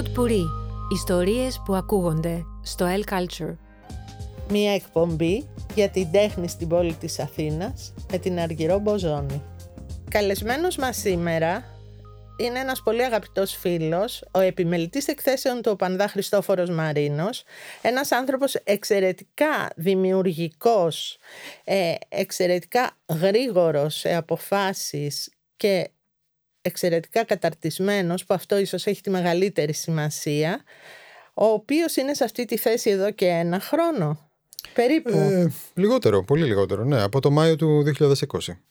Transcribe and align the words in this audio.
Pod 0.00 0.18
Puri. 0.18 0.44
Ιστορίες 0.92 1.62
που 1.64 1.74
ακούγονται 1.74 2.44
στο 2.62 2.86
El 2.88 3.12
Culture. 3.12 3.56
Μία 4.48 4.74
εκπομπή 4.74 5.48
για 5.74 5.88
την 5.88 6.10
τέχνη 6.10 6.48
στην 6.48 6.68
πόλη 6.68 6.94
της 6.94 7.18
Αθήνας 7.18 7.94
με 8.10 8.18
την 8.18 8.38
Αργυρό 8.38 8.78
Μποζόνη. 8.78 9.42
Καλεσμένος 10.10 10.76
μας 10.76 10.96
σήμερα 10.96 11.64
είναι 12.36 12.58
ένας 12.58 12.82
πολύ 12.82 13.04
αγαπητός 13.04 13.56
φίλος, 13.56 14.24
ο 14.30 14.38
επιμελητής 14.38 15.08
εκθέσεων 15.08 15.62
του 15.62 15.70
Οπανδά 15.72 16.08
Χριστόφορος 16.08 16.70
Μαρίνος, 16.70 17.42
ένας 17.82 18.12
άνθρωπος 18.12 18.54
εξαιρετικά 18.54 19.70
δημιουργικός, 19.76 21.18
ε, 21.64 21.94
εξαιρετικά 22.08 22.90
γρήγορος 23.08 23.94
σε 23.94 24.14
αποφάσεις 24.14 25.32
και 25.56 25.90
εξαιρετικά 26.70 27.24
καταρτισμένος, 27.24 28.24
που 28.24 28.34
αυτό 28.34 28.58
ίσως 28.58 28.86
έχει 28.86 29.00
τη 29.00 29.10
μεγαλύτερη 29.10 29.72
σημασία, 29.72 30.62
ο 31.34 31.44
οποίος 31.44 31.96
είναι 31.96 32.14
σε 32.14 32.24
αυτή 32.24 32.44
τη 32.44 32.56
θέση 32.56 32.90
εδώ 32.90 33.10
και 33.10 33.26
ένα 33.26 33.60
χρόνο. 33.60 34.30
Περίπου. 34.74 35.10
Ε, 35.10 35.52
λιγότερο, 35.74 36.24
πολύ 36.24 36.44
λιγότερο, 36.44 36.84
ναι, 36.84 37.02
από 37.02 37.20
το 37.20 37.30
Μάιο 37.30 37.56
του 37.56 37.82
2020. 37.98 38.14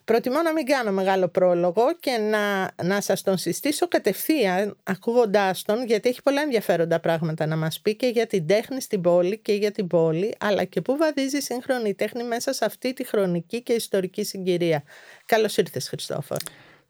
Προτιμώ 0.05 0.41
να 0.41 0.53
μην 0.53 0.65
κάνω 0.65 0.91
μεγάλο 0.91 1.27
πρόλογο 1.27 1.83
και 1.99 2.11
να, 2.11 2.71
να 2.83 3.01
σας 3.01 3.21
τον 3.21 3.37
συστήσω 3.37 3.87
κατευθείαν 3.87 4.77
ακούγοντάς 4.83 5.61
τον 5.61 5.85
γιατί 5.85 6.09
έχει 6.09 6.21
πολλά 6.21 6.41
ενδιαφέροντα 6.41 6.99
πράγματα 6.99 7.45
να 7.45 7.55
μας 7.55 7.79
πει 7.79 7.95
και 7.95 8.07
για 8.07 8.27
την 8.27 8.47
τέχνη 8.47 8.81
στην 8.81 9.01
πόλη 9.01 9.37
και 9.37 9.53
για 9.53 9.71
την 9.71 9.87
πόλη 9.87 10.35
αλλά 10.39 10.63
και 10.63 10.81
πού 10.81 10.97
βαδίζει 10.97 11.37
η 11.37 11.41
σύγχρονη 11.41 11.93
τέχνη 11.93 12.23
μέσα 12.23 12.53
σε 12.53 12.65
αυτή 12.65 12.93
τη 12.93 13.05
χρονική 13.05 13.63
και 13.63 13.73
ιστορική 13.73 14.23
συγκυρία. 14.23 14.83
Καλώς 15.25 15.57
ήρθες 15.57 15.87
Χριστόφορ. 15.87 16.37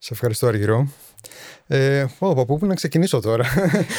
Σε 0.02 0.12
ευχαριστώ 0.12 0.46
Αργυρό. 0.46 0.92
Ε, 1.66 2.06
από 2.18 2.44
πού 2.44 2.66
να 2.66 2.74
ξεκινήσω 2.74 3.20
τώρα; 3.20 3.44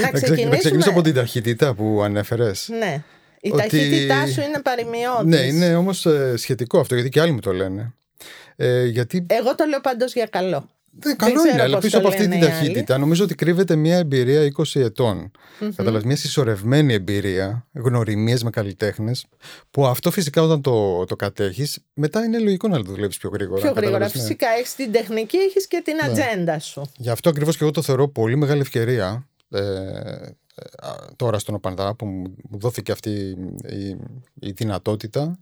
Να, 0.02 0.12
να 0.12 0.20
ξεκινήσω 0.20 0.90
από 0.90 1.02
την 1.02 1.14
ταχύτητα 1.14 1.74
που 1.74 2.02
ανέφερες. 2.04 2.70
Ναι. 2.80 3.04
Η 3.42 3.52
ότι... 3.52 3.62
ταχύτητά 3.62 4.28
σου 4.28 4.42
είναι 4.42 4.62
παρημιώδης. 4.62 5.26
Ναι, 5.26 5.40
είναι 5.40 5.76
όμως 5.76 6.06
ε, 6.06 6.34
σχετικό 6.38 6.80
αυτό, 6.80 6.96
γιατί 6.96 7.10
και 7.10 7.22
άλλοι 7.22 7.32
μου 7.32 7.40
το 7.40 7.54
λένε. 7.54 7.94
Ε, 8.56 8.86
γιατί... 8.86 9.26
Εγώ 9.30 9.56
το 9.56 9.66
λέω 9.66 9.82
παντός 9.82 10.14
για 10.14 10.26
καλό. 10.26 10.70
Δεν, 11.00 11.16
καλό 11.17 11.47
είναι, 11.52 11.61
αλλά 11.61 11.78
πίσω 11.78 11.97
από 11.97 12.08
αυτή 12.08 12.28
την 12.28 12.39
ταχύτητα 12.39 12.97
νομίζω 12.97 13.23
ότι 13.23 13.36
κρύβεται 13.36 13.75
μια 13.75 13.97
εμπειρία 13.97 14.52
20 14.58 14.81
ετών. 14.81 15.31
Mm-hmm. 15.59 16.03
μια 16.03 16.16
συσσωρευμένη 16.16 16.94
εμπειρία, 16.94 17.67
γνωριμίες 17.73 18.44
με 18.44 18.50
καλλιτέχνες, 18.50 19.25
που 19.72 19.86
αυτό 19.86 20.11
φυσικά 20.11 20.42
όταν 20.42 20.61
το, 20.61 21.06
το 21.06 21.16
κατέχεις, 21.16 21.80
μετά 21.94 22.23
είναι 22.23 22.39
λογικό 22.39 22.67
να 22.67 22.78
το 22.78 22.92
δουλεύει 22.92 23.17
πιο 23.17 23.30
γρήγορα. 23.33 23.61
Πιο 23.61 23.72
γρήγορα, 23.72 24.00
ναι. 24.00 24.09
φυσικά. 24.09 24.48
Ναι. 24.50 24.56
Έχεις 24.56 24.75
την 24.75 24.92
τεχνική, 24.92 25.38
έχεις 25.38 25.67
και 25.67 25.81
την 25.86 25.95
ναι. 25.95 26.09
ατζέντα 26.09 26.59
σου. 26.59 26.92
Γι' 26.98 27.09
αυτό 27.09 27.30
ακριβώς 27.30 27.58
και 27.58 27.64
εγώ 27.64 27.72
το 27.72 27.81
θεωρώ 27.81 28.08
πολύ 28.08 28.36
μεγάλη 28.36 28.61
ευκαιρία. 28.61 29.28
Ε, 29.50 29.61
τώρα 31.16 31.39
στον 31.39 31.55
Οπανδά 31.55 31.95
που 31.95 32.05
μου 32.05 32.59
δόθηκε 32.59 32.92
αυτή 32.92 33.09
η, 33.70 33.98
η 34.39 34.52
δυνατοτητα 34.52 35.38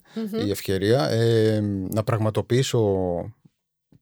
η 0.46 0.50
ευκαιρία 0.50 1.10
ε, 1.10 1.60
να 1.94 2.04
πραγματοποιήσω 2.04 2.80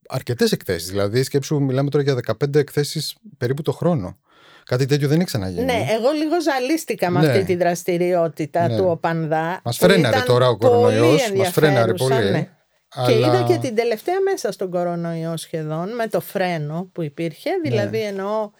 αρκετές 0.07 0.51
εκθέσεις. 0.51 0.89
Δηλαδή, 0.89 1.23
σκέψου, 1.23 1.61
μιλάμε 1.61 1.89
τώρα 1.89 2.03
για 2.03 2.15
15 2.45 2.55
εκθέσεις 2.55 3.15
περίπου 3.37 3.61
το 3.61 3.71
χρόνο. 3.71 4.17
Κάτι 4.65 4.85
τέτοιο 4.85 5.07
δεν 5.07 5.17
έχει 5.17 5.25
ξαναγίνει. 5.25 5.65
Ναι, 5.65 5.85
εγώ 5.89 6.11
λίγο 6.11 6.41
ζαλίστηκα 6.41 7.09
με 7.09 7.19
αυτή 7.19 7.37
ναι. 7.37 7.43
τη 7.43 7.55
δραστηριότητα 7.55 8.67
ναι. 8.67 8.77
του 8.77 8.85
Οπανδά. 8.87 9.61
Μας 9.63 9.77
φρέναρε 9.77 10.19
τώρα 10.25 10.49
ο 10.49 10.57
κορονοϊός. 10.57 11.31
Μας 11.35 11.49
φρέναρε 11.49 11.93
πολύ. 11.93 12.31
Ναι. 12.31 12.49
Αλλά... 12.89 13.07
Και 13.07 13.17
είδα 13.17 13.43
και 13.47 13.57
την 13.57 13.75
τελευταία 13.75 14.21
μέσα 14.21 14.51
στον 14.51 14.69
κορονοϊό 14.69 15.37
σχεδόν 15.37 15.95
με 15.95 16.07
το 16.07 16.19
φρένο 16.21 16.89
που 16.93 17.01
υπήρχε. 17.01 17.49
Δηλαδή 17.63 18.01
εννοώ 18.01 18.51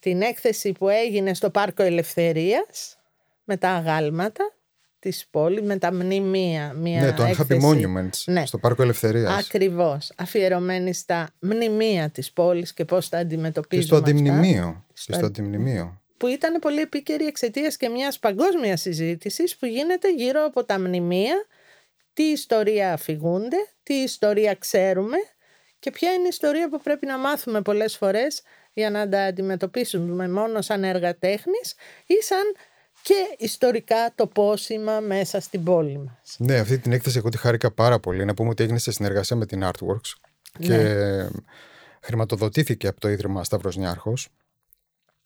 την 0.00 0.22
έκθεση 0.22 0.72
που 0.72 0.88
έγινε 0.88 1.34
στο 1.34 1.50
Πάρκο 1.50 1.82
Ελευθερίας 1.82 2.98
με 3.44 3.56
τα 3.56 3.70
αγάλματα 3.70 4.53
της 5.04 5.26
πόλης, 5.30 5.62
με 5.62 5.78
τα 5.78 5.92
μνημεία. 5.92 6.72
Μια 6.72 7.00
ναι, 7.00 7.12
το 7.12 7.22
έκθεση... 7.22 7.60
Happy 7.62 7.64
Monuments 7.64 8.22
ναι. 8.24 8.46
στο 8.46 8.58
Πάρκο 8.58 8.82
Ελευθερίας. 8.82 9.44
Ακριβώς. 9.44 10.12
Αφιερωμένη 10.16 10.94
στα 10.94 11.30
μνημεία 11.38 12.10
της 12.10 12.32
πόλης 12.32 12.72
και 12.72 12.84
πώς 12.84 13.08
τα 13.08 13.18
αντιμετωπίζουμε 13.18 13.86
Και 13.86 14.04
στο 14.04 14.10
αντιμνημείο. 14.10 14.84
Στο... 14.92 15.12
Και 15.12 15.18
στο 15.18 15.26
αντιμνημείο. 15.26 16.00
Που 16.16 16.26
ήταν 16.26 16.58
πολύ 16.58 16.80
επίκαιρη 16.80 17.24
εξαιτία 17.24 17.74
και 17.78 17.88
μιας 17.88 18.18
παγκόσμιας 18.18 18.80
συζήτησης 18.80 19.56
που 19.56 19.66
γίνεται 19.66 20.12
γύρω 20.12 20.44
από 20.44 20.64
τα 20.64 20.78
μνημεία, 20.78 21.46
τι 22.12 22.22
ιστορία 22.22 22.92
αφηγούνται, 22.92 23.56
τι 23.82 23.94
ιστορία 23.94 24.54
ξέρουμε 24.54 25.16
και 25.78 25.90
ποια 25.90 26.12
είναι 26.12 26.24
η 26.24 26.28
ιστορία 26.30 26.68
που 26.68 26.80
πρέπει 26.80 27.06
να 27.06 27.18
μάθουμε 27.18 27.62
πολλές 27.62 27.96
φορές 27.96 28.42
για 28.72 28.90
να 28.90 29.08
τα 29.08 29.22
αντιμετωπίσουμε 29.22 30.28
μόνο 30.28 30.62
σαν 30.62 30.84
έργα 30.84 31.18
τέχνης 31.18 31.74
ή 32.06 32.14
σαν 32.22 32.54
και 33.04 33.36
ιστορικά 33.38 34.12
τοπόσημα 34.14 35.00
μέσα 35.00 35.40
στην 35.40 35.64
πόλη 35.64 35.98
μας. 35.98 36.36
Ναι, 36.38 36.58
αυτή 36.58 36.78
την 36.78 36.92
έκθεση 36.92 37.18
εγώ 37.18 37.28
τη 37.28 37.36
χάρηκα 37.36 37.70
πάρα 37.70 38.00
πολύ. 38.00 38.24
Να 38.24 38.34
πούμε 38.34 38.48
ότι 38.48 38.62
έγινε 38.62 38.78
σε 38.78 38.92
συνεργασία 38.92 39.36
με 39.36 39.46
την 39.46 39.62
Artworks 39.64 40.12
και 40.58 40.76
ναι. 40.76 41.28
χρηματοδοτήθηκε 42.00 42.86
από 42.86 43.00
το 43.00 43.08
Ίδρυμα 43.08 43.44
Σταύρος 43.44 43.76
Νιάρχος. 43.76 44.28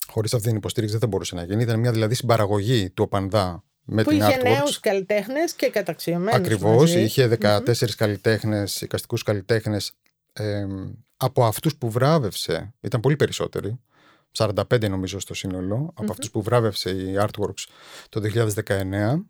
Χωρίς 0.08 0.34
αυτή 0.34 0.48
την 0.48 0.56
υποστήριξη 0.56 0.96
δεν 0.96 1.02
θα 1.02 1.10
μπορούσε 1.10 1.34
να 1.34 1.44
γίνει. 1.44 1.62
Ήταν 1.62 1.78
μια 1.78 1.92
δηλαδή 1.92 2.14
συμπαραγωγή 2.14 2.90
του 2.90 3.02
Οπανδά 3.06 3.64
με 3.84 4.02
που 4.02 4.10
την 4.10 4.18
είχε 4.18 4.36
νέους 4.42 4.80
καλλιτέχνες 4.80 5.52
και 5.52 5.70
καταξιωμένους. 5.70 6.34
Ακριβώς. 6.34 6.94
Είχε 6.94 7.38
14 7.40 7.60
mm-hmm. 7.60 7.86
καλλιτέχνες, 7.96 8.80
εικαστικούς 8.80 9.22
καλλιτέχνες 9.22 9.92
ε, 10.32 10.66
από 11.16 11.44
αυτούς 11.44 11.76
που 11.76 11.90
βράβευσε, 11.90 12.74
ήταν 12.80 13.00
πολύ 13.00 13.16
περισσότεροι, 13.16 13.80
45 14.38 14.88
νομίζω 14.88 15.18
στο 15.18 15.34
σύνολο, 15.34 15.92
από 15.94 16.12
αυτούς 16.12 16.30
που 16.30 16.42
βράβευσε 16.42 16.90
η 16.90 17.14
Artworks 17.18 17.64
το 18.08 18.20
2019. 18.20 19.24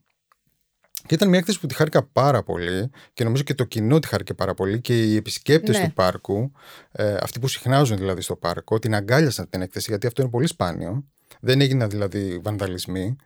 Και 1.07 1.15
ήταν 1.15 1.29
μια 1.29 1.39
έκθεση 1.39 1.61
που 1.61 1.67
τη 1.67 1.75
χάρηκα 1.75 2.03
πάρα 2.03 2.43
πολύ 2.43 2.91
και 3.13 3.25
νομίζω 3.25 3.43
και 3.43 3.55
το 3.55 3.65
κοινό 3.65 3.99
τη 3.99 4.09
χάρηκε 4.09 4.35
πάρα 4.35 4.55
πολύ 4.55 4.81
και 4.81 5.05
οι 5.05 5.17
επισκέπτες 5.17 5.79
ναι. 5.79 5.85
του 5.85 5.93
πάρκου, 5.93 6.53
ε, 6.93 7.17
αυτοί 7.21 7.39
που 7.39 7.49
συχνάζουν 7.49 7.97
δηλαδή 7.97 8.21
στο 8.21 8.37
πάρκο, 8.37 8.79
την 8.79 8.95
αγκάλιασαν 8.95 9.49
την 9.49 9.63
έκθεση 9.63 9.87
γιατί 9.91 10.07
αυτό 10.07 10.23
είναι 10.23 10.31
πολύ 10.31 10.47
σπάνιο. 10.47 11.05
Δεν 11.41 11.61
έγιναν 11.61 11.91
δηλαδή 11.91 12.41
βανδαλισμοί. 12.43 13.17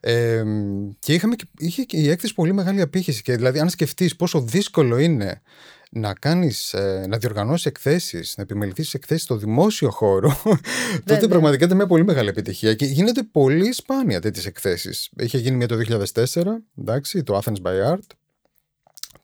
Ε, 0.00 0.44
και 0.98 1.14
είχαμε, 1.14 1.34
είχε 1.58 1.82
και 1.82 1.96
η 1.96 2.10
έκθεση 2.10 2.34
πολύ 2.34 2.52
μεγάλη 2.52 2.80
απήχηση. 2.80 3.22
Και 3.22 3.36
δηλαδή, 3.36 3.58
αν 3.58 3.68
σκεφτείς 3.68 4.16
πόσο 4.16 4.40
δύσκολο 4.40 4.98
είναι 4.98 5.42
να 5.90 6.14
κάνεις, 6.14 6.72
ε, 6.72 7.06
να 7.08 7.18
διοργανώσεις 7.18 7.66
εκθέσεις, 7.66 8.34
να 8.36 8.42
επιμεληθείς 8.42 8.94
εκθέσεις 8.94 9.22
στο 9.22 9.36
δημόσιο 9.36 9.90
χώρο, 9.90 10.40
τότε 11.06 11.28
πραγματικά 11.28 11.64
ήταν 11.64 11.76
μια 11.76 11.86
πολύ 11.86 12.04
μεγάλη 12.04 12.28
επιτυχία 12.28 12.74
και 12.74 12.84
γίνεται 12.84 13.22
πολύ 13.22 13.72
σπάνια 13.72 14.20
τέτοιες 14.20 14.46
εκθέσεις. 14.46 15.10
Είχε 15.18 15.38
γίνει 15.38 15.56
μια 15.56 15.68
το 15.68 15.76
2004, 16.14 16.42
εντάξει, 16.78 17.22
το 17.22 17.40
Athens 17.44 17.62
by 17.62 17.92
Art 17.92 18.06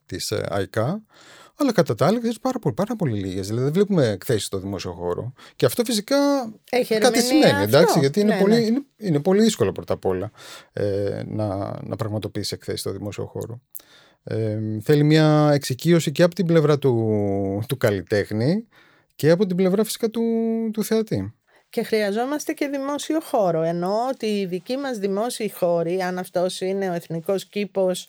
της 0.05 0.31
ε, 0.31 0.45
ΑΙΚΑ, 0.49 1.03
αλλά 1.55 1.71
κατά 1.71 1.95
τα 1.95 2.05
άλλα 2.05 2.19
πάρα 2.41 2.59
πολύ, 2.59 2.73
πάρα 2.75 2.95
πολύ 2.95 3.19
λίγες. 3.19 3.47
Δηλαδή 3.47 3.63
δεν 3.63 3.73
βλέπουμε 3.73 4.07
εκθέσεις 4.07 4.45
στο 4.45 4.59
δημόσιο 4.59 4.91
χώρο. 4.91 5.33
Και 5.55 5.65
αυτό 5.65 5.83
φυσικά 5.83 6.17
Έχει 6.69 6.97
κάτι 6.97 7.21
σημαίνει, 7.21 7.63
εντάξει, 7.63 7.99
γιατί 7.99 8.19
είναι, 8.19 8.33
ναι, 8.33 8.41
πολύ, 8.41 8.53
ναι. 8.53 8.61
Είναι, 8.61 8.81
είναι, 8.97 9.19
πολύ 9.19 9.41
δύσκολο 9.41 9.71
πρώτα 9.71 9.93
απ' 9.93 10.05
όλα 10.05 10.31
ε, 10.73 11.21
να, 11.25 11.79
να 11.83 11.95
πραγματοποιήσει 11.95 12.53
εκθέσεις 12.55 12.79
στο 12.79 12.91
δημόσιο 12.91 13.25
χώρο. 13.25 13.61
Ε, 14.23 14.59
θέλει 14.81 15.03
μια 15.03 15.49
εξοικείωση 15.53 16.11
και 16.11 16.23
από 16.23 16.35
την 16.35 16.45
πλευρά 16.45 16.77
του, 16.77 17.63
του 17.67 17.77
καλλιτέχνη 17.77 18.67
και 19.15 19.29
από 19.29 19.45
την 19.45 19.55
πλευρά 19.55 19.83
φυσικά 19.83 20.09
του, 20.09 20.23
του 20.73 20.83
θεατή. 20.83 21.33
Και 21.69 21.83
χρειαζόμαστε 21.83 22.53
και 22.53 22.67
δημόσιο 22.67 23.19
χώρο. 23.19 23.61
Εννοώ 23.61 24.07
ότι 24.11 24.25
οι 24.25 24.45
δικοί 24.45 24.77
μας 24.77 24.97
δημόσιοι 24.97 25.51
χώροι, 25.51 26.01
αν 26.01 26.17
αυτός 26.17 26.61
είναι 26.61 26.89
ο 26.89 26.93
εθνικός 26.93 27.45
κήπος 27.45 28.07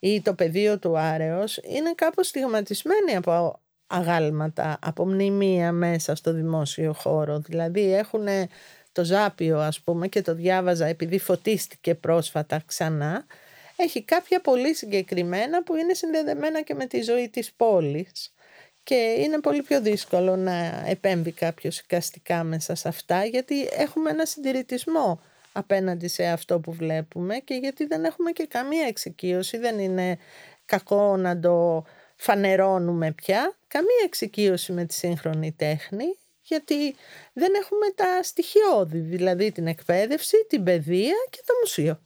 ή 0.00 0.22
το 0.22 0.34
πεδίο 0.34 0.78
του 0.78 0.98
Άρεος, 0.98 1.56
είναι 1.56 1.92
κάπως 1.94 2.26
στιγματισμένοι 2.26 3.16
από 3.16 3.60
αγάλματα, 3.86 4.78
από 4.82 5.06
μνημεία 5.06 5.72
μέσα 5.72 6.14
στο 6.14 6.32
δημόσιο 6.32 6.92
χώρο. 6.92 7.38
Δηλαδή 7.38 7.94
έχουν 7.94 8.26
το 8.92 9.04
Ζάπιο 9.04 9.58
ας 9.58 9.80
πούμε 9.80 10.08
και 10.08 10.22
το 10.22 10.34
διάβαζα 10.34 10.86
επειδή 10.86 11.18
φωτίστηκε 11.18 11.94
πρόσφατα 11.94 12.62
ξανά 12.66 13.24
έχει 13.76 14.02
κάποια 14.02 14.40
πολύ 14.40 14.74
συγκεκριμένα 14.74 15.62
που 15.62 15.76
είναι 15.76 15.94
συνδεδεμένα 15.94 16.62
και 16.62 16.74
με 16.74 16.86
τη 16.86 17.02
ζωή 17.02 17.28
της 17.28 17.52
πόλης 17.52 18.34
και 18.82 18.94
είναι 19.18 19.40
πολύ 19.40 19.62
πιο 19.62 19.80
δύσκολο 19.80 20.36
να 20.36 20.84
επέμβει 20.86 21.32
κάποιος 21.32 21.78
εικαστικά 21.78 22.44
μέσα 22.44 22.74
σε 22.74 22.88
αυτά 22.88 23.24
γιατί 23.24 23.68
έχουμε 23.72 24.10
ένα 24.10 24.24
συντηρητισμό 24.24 25.20
απέναντι 25.52 26.08
σε 26.08 26.26
αυτό 26.26 26.60
που 26.60 26.72
βλέπουμε 26.72 27.36
και 27.36 27.54
γιατί 27.54 27.86
δεν 27.86 28.04
έχουμε 28.04 28.30
και 28.30 28.46
καμία 28.46 28.86
εξοικείωση, 28.86 29.58
δεν 29.58 29.78
είναι 29.78 30.18
κακό 30.64 31.16
να 31.16 31.40
το 31.40 31.84
φανερώνουμε 32.16 33.12
πια, 33.12 33.56
καμία 33.68 34.02
εξοικείωση 34.04 34.72
με 34.72 34.84
τη 34.84 34.94
σύγχρονη 34.94 35.52
τέχνη 35.52 36.04
γιατί 36.42 36.94
δεν 37.32 37.52
έχουμε 37.62 37.86
τα 37.94 38.22
στοιχειώδη, 38.22 38.98
δηλαδή 38.98 39.52
την 39.52 39.66
εκπαίδευση, 39.66 40.36
την 40.48 40.62
παιδεία 40.62 41.14
και 41.30 41.38
το 41.46 41.52
μουσείο. 41.60 42.00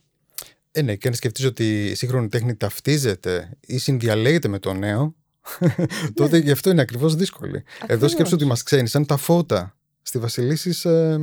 Ε, 0.73 0.83
ναι, 0.83 0.97
και 0.97 1.09
αν 1.09 1.15
σκεφτείς 1.15 1.45
ότι 1.45 1.87
η 1.87 1.95
σύγχρονη 1.95 2.29
τέχνη 2.29 2.57
ταυτίζεται 2.57 3.51
ή 3.67 3.79
συνδιαλέγεται 3.79 4.49
με 4.49 4.59
το 4.59 4.73
νέο, 4.73 5.15
τότε 6.15 6.37
ναι. 6.37 6.45
γι' 6.45 6.51
αυτό 6.51 6.71
είναι 6.71 6.81
ακριβώς 6.81 7.15
δύσκολη. 7.15 7.65
Εδώ 7.87 8.09
σκέψω 8.09 8.35
ότι 8.35 8.45
μας 8.45 8.63
ξένησαν 8.63 9.07
τα 9.07 9.17
φώτα 9.17 9.77
στη 10.07 10.19
Βασιλίσης 10.19 10.85
ε, 10.85 11.21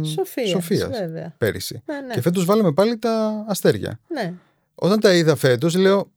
Σοφίας 0.48 0.89
πέρυσι. 1.38 1.81
Ναι, 1.86 2.00
ναι. 2.00 2.13
Και 2.13 2.22
φέτος 2.22 2.45
βάλαμε 2.45 2.74
πάλι 2.74 2.98
τα 2.98 3.45
αστέρια. 3.48 4.00
Ναι. 4.07 4.33
Όταν 4.75 5.00
τα 5.00 5.13
είδα 5.13 5.36
φέτος, 5.36 5.75
λέω. 5.75 6.12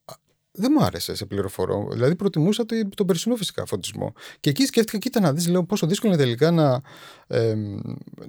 Δεν 0.57 0.73
μου 0.79 0.85
άρεσε 0.85 1.15
σε 1.15 1.27
πληροφορώ. 1.27 1.89
Δηλαδή, 1.93 2.15
προτιμούσα 2.15 2.67
το, 2.67 2.89
τον 2.95 3.07
περσινό 3.07 3.37
φυσικά 3.37 3.67
φωτισμό. 3.67 4.13
Και 4.41 4.51
εκεί 4.51 4.65
σκέφτηκα, 4.65 4.99
κοίτα 4.99 5.21
να 5.21 5.33
δεις, 5.33 5.49
λέω 5.49 5.65
πόσο 5.65 5.87
δύσκολο 5.87 6.13
είναι 6.13 6.23
τελικά 6.23 6.51
να, 6.51 6.81
ε, 7.27 7.55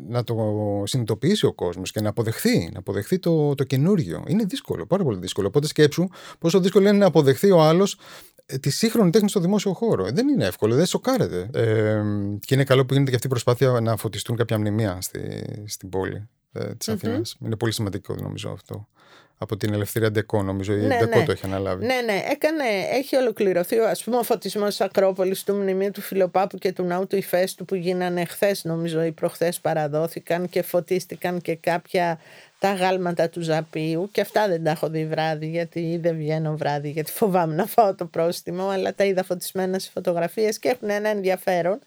να 0.08 0.24
το 0.24 0.36
συνειδητοποιήσει 0.86 1.46
ο 1.46 1.54
κόσμος 1.54 1.92
και 1.92 2.02
να 2.02 2.10
αποδεχθεί, 2.10 2.70
να 2.74 2.80
αποδεχθεί 2.80 3.20
το, 3.20 3.56
το 3.56 3.64
καινούριο. 3.64 4.24
Είναι 4.28 4.44
δύσκολο, 4.44 4.86
πάρα 4.86 5.04
πολύ 5.04 5.18
δύσκολο. 5.18 5.48
Οπότε 5.48 5.68
σκέψου 5.68 6.08
πόσο 6.40 6.60
δύσκολο 6.60 6.88
είναι 6.88 6.98
να 6.98 7.06
αποδεχθεί 7.06 7.52
ο 7.52 7.62
άλλος 7.62 7.94
ε, 8.35 8.35
τη 8.59 8.69
σύγχρονη 8.69 9.09
τέχνη 9.09 9.30
στο 9.30 9.39
δημόσιο 9.39 9.74
χώρο. 9.74 10.12
Δεν 10.12 10.27
είναι 10.27 10.45
εύκολο, 10.45 10.75
δεν 10.75 10.86
σοκάρεται. 10.86 11.50
Ε, 11.53 12.03
και 12.39 12.53
είναι 12.53 12.63
καλό 12.63 12.86
που 12.86 12.94
γίνεται 12.94 13.09
και 13.09 13.15
αυτή 13.15 13.27
η 13.27 13.30
προσπάθεια 13.30 13.80
να 13.81 13.95
φωτιστούν 13.95 14.36
κάποια 14.36 14.59
μνημεία 14.59 15.01
στη, 15.01 15.44
στην 15.68 15.89
πόλη 15.89 16.30
ε, 16.51 16.75
της 16.75 16.89
αθηνα 16.89 17.21
Είναι 17.39 17.56
πολύ 17.56 17.71
σημαντικό, 17.71 18.15
νομίζω 18.15 18.50
αυτό 18.51 18.88
από 19.38 19.58
την 19.58 19.74
Ελευθερία 19.74 20.12
Ντεκό, 20.12 20.44
νομίζω. 20.44 20.74
Η 20.74 20.80
ναι, 20.80 20.98
Ντεκό 20.98 21.20
ναι. 21.20 21.26
το 21.26 21.32
έχει 21.32 21.46
αναλάβει. 21.46 21.86
Ναι, 21.86 22.02
ναι. 22.06 22.24
Έκανε, 22.30 22.64
έχει 22.92 23.16
ολοκληρωθεί 23.16 23.80
ας 23.80 24.04
πούμε, 24.04 24.18
ο 24.18 24.24
φωτισμός 24.24 24.68
της 24.68 24.82
Ακρόπολης 24.82 25.44
του 25.44 25.56
Μνημείου 25.56 25.92
του 25.92 26.02
Φιλοπάπου 26.02 26.58
και 26.58 26.72
του 26.72 26.84
Ναού 26.84 27.08
του 27.08 27.16
Ιφέστου 27.16 27.66
που 27.66 27.76
γίνανε 27.76 28.26
χθες, 28.26 28.64
νομίζω, 28.64 29.04
ή 29.04 29.12
προχθές 29.12 29.60
παραδόθηκαν 29.60 30.50
και 30.50 30.62
φωτίστηκαν 30.62 31.42
και 31.42 31.56
κάποια 31.56 32.20
τα 32.60 32.74
γάλματα 32.74 33.30
του 33.30 33.42
Ζαπίου. 33.42 34.10
Και 34.12 34.22
αυτά 34.22 34.48
δεν 34.48 34.64
τα 34.64 34.72
έχω 34.72 34.90
δει 34.90 35.06
βράδυ, 35.06 35.48
γιατί 35.48 36.00
δεν 36.02 36.16
βγαίνω 36.18 36.58
βράδυ, 36.58 36.90
γιατί 36.90 37.12
φοβάμαι 37.12 37.56
να 37.56 37.66
φάω 37.66 37.96
το 37.96 38.06
πρόστιμο. 38.06 38.68
Αλλά 38.68 38.94
τα 38.94 39.04
είδα 39.04 39.24
φωτισμένα 39.24 39.80
σε 39.80 39.90
φωτογραφίες 39.94 40.60
και 40.60 40.70
έχουν 40.70 40.90
ένα 40.90 41.10
ενδιαφέρον. 41.10 41.80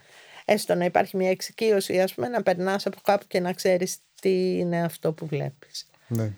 Έστω 0.44 0.74
να 0.74 0.84
υπάρχει 0.84 1.16
μια 1.16 1.30
εξοικείωση, 1.30 2.00
ας 2.00 2.14
πούμε, 2.14 2.28
να 2.28 2.42
περνάς 2.42 2.86
από 2.86 2.96
κάπου 3.02 3.24
και 3.28 3.40
να 3.40 3.52
ξέρεις 3.52 3.96
τι 4.20 4.58
είναι 4.58 4.82
αυτό 4.82 5.12
που 5.12 5.26
βλέπεις. 5.26 5.86
Ναι. 6.08 6.32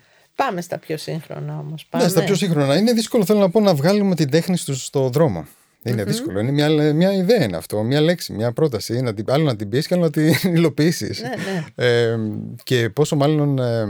Πάμε 0.45 0.61
στα 0.61 0.77
πιο 0.77 0.97
σύγχρονα 0.97 1.57
όμως. 1.59 1.87
Ναι, 1.97 2.07
στα 2.07 2.23
πιο 2.23 2.35
σύγχρονα. 2.35 2.77
Είναι 2.77 2.93
δύσκολο, 2.93 3.25
θέλω 3.25 3.39
να 3.39 3.49
πω, 3.49 3.59
να 3.59 3.75
βγάλουμε 3.75 4.15
την 4.15 4.29
τέχνη 4.29 4.57
στο, 4.57 4.75
στο 4.75 5.09
δρόμο. 5.09 5.45
Είναι 5.83 6.03
δύσκολο. 6.03 6.39
Είναι 6.39 6.51
μια, 6.51 6.93
μια 6.93 7.13
ιδέα 7.13 7.43
είναι 7.43 7.57
αυτό. 7.57 7.83
Μια 7.83 8.01
λέξη, 8.01 8.33
μια 8.33 8.51
πρόταση. 8.51 9.01
Να 9.01 9.13
την, 9.13 9.25
άλλο 9.27 9.43
να 9.43 9.55
την 9.55 9.69
πεις 9.69 9.87
και 9.87 9.93
άλλο 9.93 10.03
να 10.03 10.09
την 10.09 10.33
υλοποιήσεις. 10.55 11.21
Ναι, 11.21 11.29
ναι. 11.29 11.87
Ε, 11.87 12.17
και 12.63 12.89
πόσο 12.89 13.15
μάλλον 13.15 13.59
ε, 13.59 13.85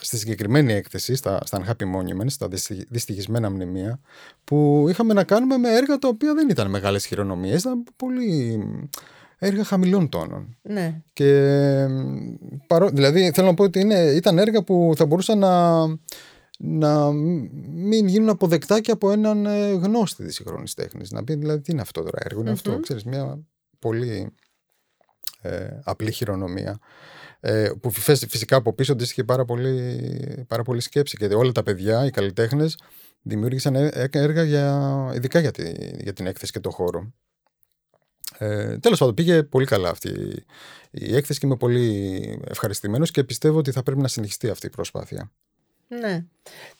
στη 0.00 0.18
συγκεκριμένη 0.18 0.72
έκθεση, 0.72 1.14
στα, 1.14 1.40
στα 1.44 1.62
Unhappy 1.62 1.84
Monuments, 1.96 2.26
στα 2.30 2.48
δυστυχισμένα 2.88 3.50
μνημεία, 3.50 4.00
που 4.44 4.86
είχαμε 4.88 5.14
να 5.14 5.24
κάνουμε 5.24 5.56
με 5.56 5.76
έργα 5.76 5.98
τα 5.98 6.08
οποία 6.08 6.34
δεν 6.34 6.48
ήταν 6.48 6.70
μεγάλες 6.70 7.06
χειρονομίες. 7.06 7.60
Ήταν 7.60 7.84
πολύ 7.96 8.62
έργα 9.42 9.64
χαμηλών 9.64 10.08
τόνων. 10.08 10.56
Ναι. 10.62 11.02
Και, 11.12 11.86
παρό... 12.66 12.88
Δηλαδή 12.88 13.30
θέλω 13.34 13.46
να 13.46 13.54
πω 13.54 13.64
ότι 13.64 13.80
είναι, 13.80 14.00
ήταν 14.00 14.38
έργα 14.38 14.62
που 14.62 14.92
θα 14.96 15.06
μπορούσαν 15.06 15.38
να, 15.38 15.86
να 16.58 17.12
μην 17.70 18.06
γίνουν 18.06 18.28
αποδεκτά 18.28 18.80
και 18.80 18.90
από 18.90 19.10
έναν 19.10 19.46
ε, 19.46 19.70
γνώστη 19.70 20.24
της 20.24 20.34
συγχρόνης 20.34 20.74
τέχνης. 20.74 21.10
Να 21.10 21.24
πει 21.24 21.34
δηλαδή 21.34 21.60
τι 21.60 21.72
είναι 21.72 21.80
αυτό 21.80 22.02
τώρα 22.02 22.18
έργο, 22.24 22.40
είναι 22.40 22.50
αυτό, 22.50 22.80
ξέρεις, 22.80 23.04
μια 23.04 23.42
πολύ 23.78 24.34
ε, 25.42 25.68
απλή 25.84 26.12
χειρονομία. 26.12 26.78
Ε, 27.40 27.70
που 27.80 27.90
φυσικά 27.90 28.56
από 28.56 28.72
πίσω 28.72 28.96
της 28.96 29.10
είχε 29.10 29.24
πάρα 29.24 29.44
πολύ, 29.44 30.44
πάρα 30.48 30.62
πολύ 30.62 30.80
σκέψη 30.80 31.16
γιατί 31.18 31.34
όλα 31.34 31.52
τα 31.52 31.62
παιδιά, 31.62 32.04
οι 32.04 32.10
καλλιτέχνες 32.10 32.78
δημιούργησαν 33.22 33.74
έργα 34.10 34.42
για, 34.42 34.88
ειδικά 35.14 35.38
για, 35.38 35.50
τη, 35.50 35.72
για 36.02 36.12
την 36.12 36.26
έκθεση 36.26 36.52
και 36.52 36.60
το 36.60 36.70
χώρο. 36.70 37.12
Ε, 38.42 38.78
Τέλος 38.78 38.98
πάντων, 38.98 39.14
πήγε 39.14 39.42
πολύ 39.42 39.66
καλά 39.66 39.88
αυτή 39.88 40.08
η 40.90 41.16
έκθεση 41.16 41.40
και 41.40 41.46
είμαι 41.46 41.56
πολύ 41.56 42.40
ευχαριστημένος 42.48 43.10
και 43.10 43.24
πιστεύω 43.24 43.58
ότι 43.58 43.70
θα 43.72 43.82
πρέπει 43.82 44.00
να 44.00 44.08
συνεχιστεί 44.08 44.48
αυτή 44.48 44.66
η 44.66 44.70
προσπάθεια. 44.70 45.32
Ναι. 45.88 46.24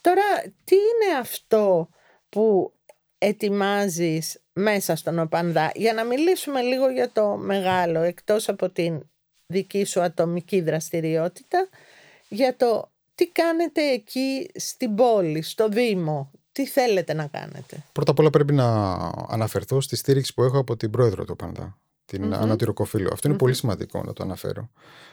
Τώρα, 0.01 0.23
τι 0.65 0.75
είναι 0.75 1.19
αυτό 1.21 1.89
που 2.29 2.73
ετοιμάζεις 3.19 4.41
μέσα 4.53 4.97
στον 4.97 5.19
Οπανδά; 5.19 5.73
Για 5.75 5.93
να 5.93 6.05
μιλήσουμε 6.05 6.61
λίγο 6.61 6.89
για 6.89 7.11
το 7.13 7.37
μεγάλο 7.37 8.01
εκτός 8.01 8.49
από 8.49 8.71
την 8.71 9.03
δική 9.47 9.85
σου 9.85 10.01
ατομική 10.01 10.61
δραστηριότητα 10.61 11.69
για 12.29 12.57
το 12.57 12.91
τι 13.15 13.29
κάνετε 13.29 13.83
εκεί 13.83 14.51
στην 14.55 14.95
πόλη, 14.95 15.43
στο 15.43 15.69
Δήμο, 15.69 16.31
τι 16.63 16.67
θέλετε 16.67 17.15
να 17.15 17.27
κάνετε; 17.27 17.85
Πρώτα 17.93 18.11
απ' 18.11 18.19
όλα 18.19 18.31
πρέπει 18.31 18.53
να 18.53 18.95
αναφερθώ 19.29 19.81
στη 19.81 19.97
στήριξη 19.97 20.35
που 20.35 20.43
έχω 20.43 20.59
από 20.59 20.77
την 20.77 20.91
πρόεδρο 20.91 21.25
του 21.25 21.37
Πανδά, 21.37 21.79
την 22.11 22.33
mm-hmm. 22.33 22.37
Ανώτη 22.37 22.65
Ροκοφίλου. 22.65 23.09
Αυτό 23.13 23.29
είναι 23.29 23.37
πολύ 23.37 23.55
σημαντικό 23.55 24.03
να 24.05 24.13
το 24.13 24.23
αναφέρω. 24.23 24.71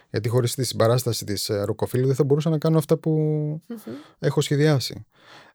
Γιατί 0.10 0.30
χωρίς 0.30 0.56
τη 0.56 0.64
συμπαράσταση 0.64 1.26
της 1.26 1.50
ε, 1.50 1.64
Ροκοφίλου 1.64 2.06
δεν 2.06 2.16
θα 2.16 2.24
μπορούσα 2.24 2.50
να 2.50 2.58
κάνω 2.58 2.78
αυτά 2.78 2.98
που 2.98 3.12
έχω 4.20 4.42
σχεδιάσει. 4.42 5.06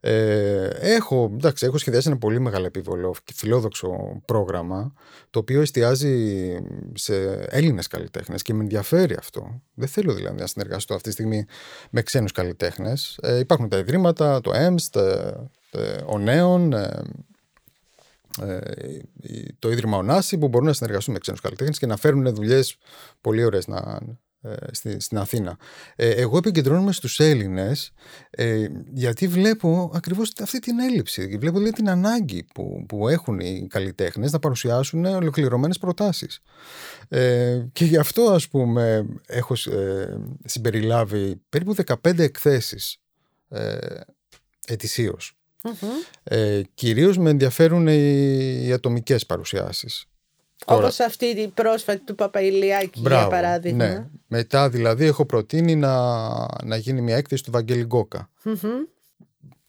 Ε, 0.00 0.68
έχω, 0.80 1.30
εντάξει, 1.32 1.66
έχω 1.66 1.78
σχεδιάσει 1.78 2.08
ένα 2.08 2.18
πολύ 2.18 2.40
μεγάλο 2.40 2.66
επίβολο 2.66 3.14
και 3.24 3.32
φιλόδοξο 3.36 4.22
πρόγραμμα 4.24 4.92
το 5.30 5.38
οποίο 5.38 5.60
εστιάζει 5.60 6.56
σε 6.94 7.32
Έλληνες 7.32 7.86
καλλιτέχνες 7.86 8.42
και 8.42 8.54
με 8.54 8.62
ενδιαφέρει 8.62 9.16
αυτό. 9.18 9.60
Δεν 9.74 9.88
θέλω 9.88 10.14
δηλαδή 10.14 10.40
να 10.40 10.46
συνεργαστώ 10.46 10.94
αυτή 10.94 11.06
τη 11.06 11.14
στιγμή 11.14 11.44
με 11.90 12.02
ξένους 12.02 12.32
καλλιτέχνες. 12.32 13.18
Ε, 13.22 13.38
υπάρχουν 13.38 13.68
τα 13.68 13.78
ιδρύματα, 13.78 14.40
το 14.40 14.50
EMS, 14.54 15.00
ε, 15.70 15.96
ο 16.06 16.18
Νέων, 16.18 16.72
ε, 16.72 16.82
ε, 16.82 17.02
το 19.58 19.70
Ίδρυμα 19.70 19.96
Ονάση 19.96 20.38
που 20.38 20.48
μπορούν 20.48 20.66
να 20.66 20.72
συνεργαστούν 20.72 21.14
με 21.14 21.20
ξένους 21.20 21.40
καλλιτέχνες 21.40 21.78
και 21.78 21.86
να 21.86 21.96
φέρουν 21.96 22.34
δουλειές 22.34 22.76
πολύ 23.20 23.44
ωραίες 23.44 23.66
να, 23.66 24.00
στην 24.98 25.18
Αθήνα. 25.18 25.56
εγώ 25.96 26.36
επικεντρώνομαι 26.36 26.92
στους 26.92 27.20
Έλληνες 27.20 27.92
γιατί 28.92 29.28
βλέπω 29.28 29.90
ακριβώς 29.94 30.32
αυτή 30.42 30.58
την 30.58 30.78
έλλειψη. 30.78 31.36
Βλέπω 31.38 31.58
δηλαδή, 31.58 31.74
την 31.74 31.88
ανάγκη 31.88 32.46
που, 32.54 32.84
που 32.88 33.08
έχουν 33.08 33.40
οι 33.40 33.66
καλλιτέχνες 33.70 34.32
να 34.32 34.38
παρουσιάσουν 34.38 35.04
ολοκληρωμένες 35.04 35.78
προτάσεις. 35.78 36.40
και 37.72 37.84
γι' 37.84 37.96
αυτό 37.96 38.22
ας 38.22 38.48
πούμε 38.48 39.06
έχω 39.26 39.54
συμπεριλάβει 40.44 41.42
περίπου 41.48 41.74
15 42.02 42.18
εκθέσεις 42.18 42.96
ετησίως 44.66 45.36
ε, 46.22 46.60
κυρίως 46.74 47.18
με 47.18 47.30
ενδιαφέρουν 47.30 47.86
οι, 47.86 48.66
οι 48.66 48.72
ατομικές 48.72 49.26
παρουσιάσεις. 49.26 50.06
Όπως 50.64 51.00
αυτή 51.00 51.24
η 51.24 51.48
πρόσφατη 51.48 52.04
του 52.04 52.14
Παπαϊλιάκη, 52.14 53.00
για 53.00 53.26
παράδειγμα. 53.26 53.86
Ναι. 53.86 54.06
Μετά 54.26 54.68
δηλαδή 54.68 55.04
έχω 55.04 55.26
προτείνει 55.26 55.76
να, 55.76 55.96
να 56.64 56.76
γίνει 56.76 57.00
μια 57.00 57.16
έκθεση 57.16 57.42
του 57.42 57.50
Βαγγέλη 57.50 57.86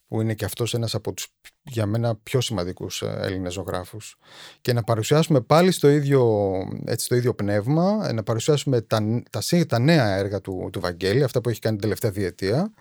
που 0.07 0.21
είναι 0.21 0.33
και 0.33 0.45
αυτός 0.45 0.73
ένας 0.73 0.95
από 0.95 1.13
τους 1.13 1.27
για 1.63 1.85
μένα 1.85 2.15
πιο 2.15 2.41
σημαντικούς 2.41 3.01
ε, 3.01 3.17
Έλληνες 3.21 3.53
ζωγράφους 3.53 4.17
και 4.61 4.73
να 4.73 4.83
παρουσιάσουμε 4.83 5.41
πάλι 5.41 5.71
στο 5.71 5.89
ίδιο, 5.89 6.51
έτσι, 6.85 7.05
στο 7.05 7.15
ίδιο 7.15 7.33
πνεύμα 7.33 8.13
να 8.13 8.23
παρουσιάσουμε 8.23 8.81
τα, 8.81 9.23
τα, 9.29 9.41
τα 9.67 9.79
νέα 9.79 10.15
έργα 10.15 10.41
του, 10.41 10.69
του 10.71 10.79
Βαγγέλη 10.79 11.23
αυτά 11.23 11.41
που 11.41 11.49
έχει 11.49 11.59
κάνει 11.59 11.75
την 11.75 11.83
τελευταία 11.83 12.11
διετία 12.11 12.73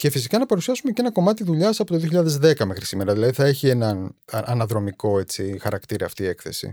και 0.00 0.10
φυσικά 0.10 0.38
να 0.38 0.46
παρουσιάσουμε 0.46 0.92
και 0.92 1.00
ένα 1.00 1.10
κομμάτι 1.10 1.44
δουλειάς 1.44 1.80
από 1.80 1.98
το 1.98 2.08
2010 2.42 2.64
μέχρι 2.64 2.84
σήμερα. 2.84 3.12
Δηλαδή 3.12 3.32
θα 3.32 3.44
έχει 3.44 3.68
έναν 3.68 4.16
αναδρομικό 4.30 5.18
έτσι, 5.18 5.58
χαρακτήρα 5.60 6.06
αυτή 6.06 6.22
η 6.22 6.26
έκθεση. 6.26 6.72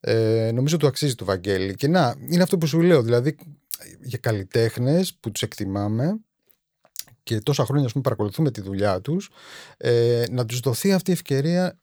Ε, 0.00 0.50
νομίζω 0.54 0.76
του 0.76 0.86
αξίζει 0.86 1.14
του 1.14 1.24
Βαγγέλη. 1.24 1.74
Και 1.74 1.88
να, 1.88 2.14
είναι 2.28 2.42
αυτό 2.42 2.58
που 2.58 2.66
σου 2.66 2.80
λέω. 2.80 3.02
Δηλαδή 3.02 3.36
για 4.00 4.18
καλλιτέχνες 4.18 5.14
που 5.14 5.30
τους 5.30 5.42
εκτιμάμε 5.42 6.20
και 7.22 7.38
τόσα 7.38 7.64
χρόνια 7.64 7.88
πούμε, 7.88 8.02
παρακολουθούμε 8.02 8.50
τη 8.50 8.60
δουλειά 8.60 9.00
τους, 9.00 9.30
ε, 9.76 10.24
να 10.30 10.46
τους 10.46 10.60
δοθεί 10.60 10.92
αυτή 10.92 11.10
η 11.10 11.12
ευκαιρία 11.12 11.78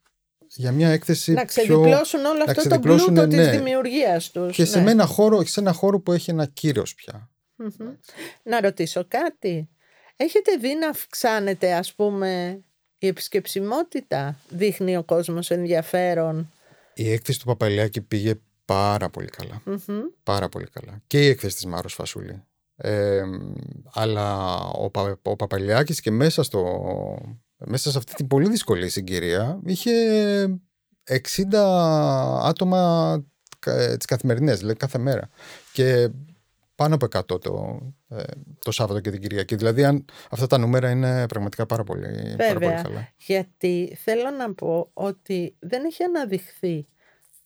για 0.48 0.72
μια 0.72 0.90
έκθεση. 0.90 1.32
Να 1.32 1.46
ξεδιπλώσουν 1.46 2.26
όλο 2.26 2.44
αυτό 2.48 2.70
το 2.70 2.80
πλούτο 2.80 3.12
ναι, 3.12 3.28
τη 3.28 3.58
δημιουργίας 3.58 4.32
τους. 4.32 4.56
Και 4.56 4.66
σε, 4.66 4.82
ναι. 4.82 4.92
ένα 4.92 5.06
χώρο, 5.06 5.46
σε 5.46 5.60
ένα 5.60 5.74
χώρο 5.74 6.00
που 6.00 6.12
έχει 6.12 6.30
ένα 6.30 6.46
κύριο 6.46 6.84
πια. 6.96 7.30
Να 8.44 8.62
ρωτήσω 8.62 9.06
κάτι. 9.08 9.70
Έχετε 10.24 10.56
δει 10.56 10.76
να 10.76 10.90
αυξάνεται 10.90 11.74
ας 11.74 11.94
πούμε 11.94 12.62
η 12.98 13.08
επισκεψιμότητα, 13.08 14.40
δείχνει 14.50 14.98
ο 14.98 15.04
κόσμος 15.04 15.52
ενδιαφέρον. 15.52 16.52
Η 16.94 17.12
έκθεση 17.12 17.40
του 17.40 17.46
Παπαλιάκη 17.46 18.02
πήγε 18.02 18.34
πάρα 18.66 19.10
πολύ 19.10 19.30
Πάρα 20.24 20.50
πολύ 20.50 20.68
καλά. 20.72 21.02
Και 21.08 21.26
η 21.26 21.28
έκθεση 21.28 21.56
της 21.56 21.66
Μάρος 21.66 21.94
Φασούλη. 21.94 22.44
Ε, 22.76 23.24
αλλά 23.94 24.58
ο, 24.58 24.90
Πα, 24.90 25.20
ο 25.24 25.36
Παπαλιάκης 25.36 26.02
και 26.02 26.12
μέσα, 26.12 26.44
στο, 26.44 26.62
μέσα 27.58 27.92
σε 27.92 27.98
αυτή 27.98 28.14
την 28.14 28.28
πολύ 28.28 28.50
δύσκολη 28.50 28.90
συγκυρία 28.90 29.60
είχε 29.66 29.92
60 31.04 31.56
άτομα 32.42 33.14
ε, 33.66 33.98
τις 33.98 34.06
καθημερινές, 34.06 34.60
δηλαδή 34.60 34.78
κάθε 34.78 34.98
μέρα. 34.98 35.30
Και 35.74 36.10
πάνω 36.76 36.96
από 36.96 37.06
100 37.36 37.42
το, 37.42 37.80
ε, 37.82 37.92
το 38.62 38.72
Σάββατο 38.72 39.00
και 39.00 39.12
την 39.12 39.22
Κυριακή. 39.22 39.56
Δηλαδή, 39.56 39.84
αν, 39.84 40.06
αυτά 40.30 40.48
τα 40.48 40.58
νούμερα 40.58 40.90
είναι 40.90 41.28
πραγματικά 41.28 41.66
πάρα 41.66 41.84
πολύ, 41.84 42.36
πάρα 42.38 42.60
πολύ 42.60 42.82
καλά. 42.84 43.14
Γιατί 43.18 43.98
θέλω 44.04 44.30
να 44.30 44.54
πω 44.54 44.90
ότι 44.94 45.56
δεν 45.60 45.86
έχει 45.86 46.04
αναδειχθεί 46.04 46.88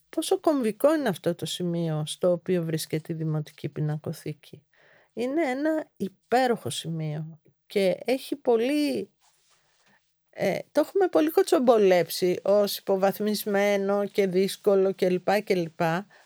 πόσο 0.10 0.39
κομβικό 0.39 0.95
είναι 0.95 1.10
αυτό 1.10 1.36
το 1.36 1.45
σημείο 1.45 2.03
στο 2.05 2.31
οποίο 2.31 2.63
βρίσκεται 2.63 3.13
η 3.13 3.15
Δημοτική 3.15 3.69
Πινακοθήκη. 3.69 4.63
Είναι 5.13 5.50
ένα 5.50 5.89
υπέροχο 5.98 6.69
σημείο 6.69 7.39
και 7.65 7.98
έχει 8.05 8.36
πολύ... 8.36 9.10
Ε, 10.29 10.57
το 10.72 10.79
έχουμε 10.79 11.07
πολύ 11.07 11.31
κοτσομπολέψει 11.31 12.39
ως 12.43 12.77
υποβαθμισμένο 12.77 14.07
και 14.07 14.27
δύσκολο 14.27 14.93
κλπ. 14.95 15.41
κλπ. 15.43 15.79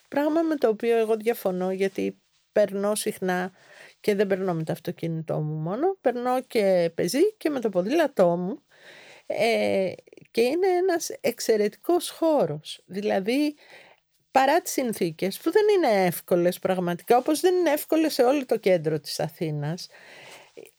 Πράγμα 0.07 0.41
με 0.41 0.55
το 0.55 0.67
οποίο 0.67 0.97
εγώ 0.97 1.15
διαφωνώ 1.15 1.71
γιατί 1.71 2.21
περνώ 2.51 2.95
συχνά 2.95 3.51
και 3.99 4.15
δεν 4.15 4.27
περνώ 4.27 4.53
με 4.53 4.63
το 4.63 4.71
αυτοκίνητό 4.71 5.39
μου 5.39 5.55
μόνο, 5.55 5.97
περνώ 6.01 6.41
και 6.41 6.91
πεζί 6.95 7.33
και 7.37 7.49
με 7.49 7.59
το 7.59 7.69
ποδήλατό 7.69 8.37
μου 8.37 8.63
ε, 9.25 9.91
και 10.31 10.41
είναι 10.41 10.67
ένας 10.67 11.09
εξαιρετικός 11.21 12.09
χώρος. 12.09 12.83
Δηλαδή, 12.85 13.55
παρά 14.31 14.61
τις 14.61 14.71
συνθήκες 14.71 15.37
που 15.37 15.51
δεν 15.51 15.63
είναι 15.75 16.05
εύκολες 16.05 16.59
πραγματικά, 16.59 17.17
όπως 17.17 17.39
δεν 17.39 17.55
είναι 17.55 17.71
εύκολες 17.71 18.13
σε 18.13 18.23
όλο 18.23 18.45
το 18.45 18.57
κέντρο 18.57 18.99
της 18.99 19.19
Αθήνας, 19.19 19.87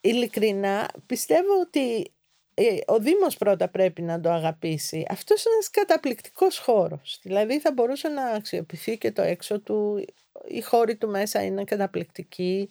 ειλικρινά 0.01 0.91
πιστεύω 1.07 1.61
ότι 1.61 2.13
ε, 2.55 2.77
ο 2.87 2.99
Δήμος 2.99 3.37
πρώτα 3.37 3.69
πρέπει 3.69 4.03
να 4.03 4.21
το 4.21 4.31
αγαπήσει. 4.31 5.05
Αυτός 5.09 5.45
είναι 5.45 5.55
ένας 5.55 5.71
καταπληκτικός 5.71 6.59
χώρος. 6.59 7.19
Δηλαδή 7.23 7.61
θα 7.61 7.73
μπορούσε 7.73 8.09
να 8.09 8.25
αξιοποιηθεί 8.25 8.99
και 8.99 9.13
το 9.13 9.23
έξω 9.23 9.61
του. 9.61 10.05
Οι 10.49 10.61
χώροι 10.61 10.97
του 10.97 11.09
μέσα 11.09 11.43
είναι 11.43 11.65
καταπληκτικοί 11.65 12.71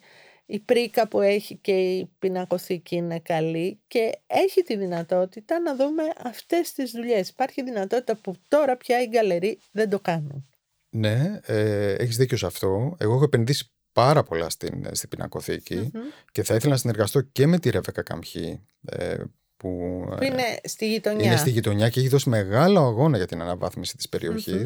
η 0.52 0.60
πρίκα 0.60 1.08
που 1.08 1.22
έχει 1.22 1.56
και 1.56 1.72
η 1.72 2.12
πινακοθήκη 2.20 2.96
είναι 2.96 3.20
καλή 3.20 3.80
και 3.88 4.20
έχει 4.28 4.62
τη 4.62 4.78
δυνατότητα 4.78 5.60
να 5.60 5.76
δούμε 5.76 6.04
αυτές 6.24 6.74
τις 6.74 6.92
δουλειές. 6.92 7.30
Υπάρχει 7.30 7.64
δυνατότητα 7.64 8.16
που 8.16 8.36
τώρα 8.48 8.78
πια 8.78 9.02
οι 9.02 9.08
γκαλερί 9.08 9.60
δεν 9.72 9.90
το 9.90 10.00
κάνουν. 10.00 10.50
Ναι, 10.90 11.40
ε, 11.46 11.94
έχεις 11.94 12.18
δίκιο 12.18 12.38
σε 12.38 12.46
αυτό. 12.46 12.96
Εγώ 13.00 13.14
έχω 13.14 13.24
επενδύσει 13.24 13.72
πάρα 13.92 14.24
πολλά 14.24 14.50
στην, 14.50 14.88
στην 14.92 15.10
πινακοθηκη 15.10 15.92
και 16.32 16.44
θα 16.44 16.56
ήθελα 16.56 16.72
να 16.72 16.78
συνεργαστώ 16.78 17.22
και 17.22 17.48
με 17.48 17.60
τη 17.60 17.70
Ρεβέκα 17.70 18.02
Καμχή 18.02 18.66
ε, 18.86 19.24
που, 19.60 20.04
που 20.18 20.24
είναι 20.24 20.44
στη 20.64 20.88
γειτονιά. 20.88 21.26
Είναι 21.26 21.38
στη 21.38 21.50
γειτονιά 21.50 21.90
και 21.90 22.00
έχει 22.00 22.10
δώσει 22.10 22.30
μεγάλο 22.30 22.80
αγώνα 22.80 23.18
για 23.18 23.26
την 23.26 23.42
αναβάθμιση 23.42 23.96
της 23.98 24.10
περιοχη 24.10 24.66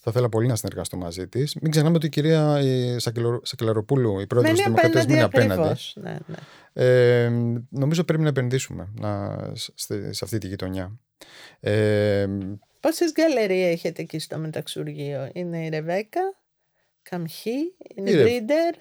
Θα 0.00 0.10
ήθελα 0.10 0.28
πολύ 0.28 0.46
να 0.46 0.56
συνεργαστώ 0.56 0.96
μαζί 0.96 1.28
της. 1.28 1.54
Μην 1.60 1.70
ξεχνάμε 1.70 1.96
ότι 1.96 2.06
η 2.06 2.08
κυρία 2.08 2.60
η 2.60 2.98
Σακελαροπούλου, 3.42 4.20
η 4.20 4.26
πρόεδρος 4.26 4.54
της 4.54 4.64
Δημοκρατίας, 4.64 5.04
είναι 5.04 5.22
απέναντι. 5.22 5.80
Ναι, 5.94 6.18
ναι. 6.26 6.36
Ε, 6.72 7.30
νομίζω 7.68 8.04
πρέπει 8.04 8.22
να 8.22 8.28
επενδύσουμε 8.28 8.88
να, 9.00 9.38
σε, 9.74 10.24
αυτή 10.24 10.38
τη 10.38 10.46
γειτονιά. 10.46 10.98
Ε, 11.60 12.26
Πόσες 12.80 13.12
γκαλερίες 13.12 13.72
έχετε 13.72 14.02
εκεί 14.02 14.18
στο 14.18 14.38
μεταξουργείο, 14.38 15.30
Είναι 15.32 15.64
η 15.64 15.68
Ρεβέκα, 15.68 16.20
Καμχή, 17.02 17.74
είναι 17.96 18.10
η, 18.10 18.18
η 18.18 18.22
Μπρίντερ. 18.22 18.74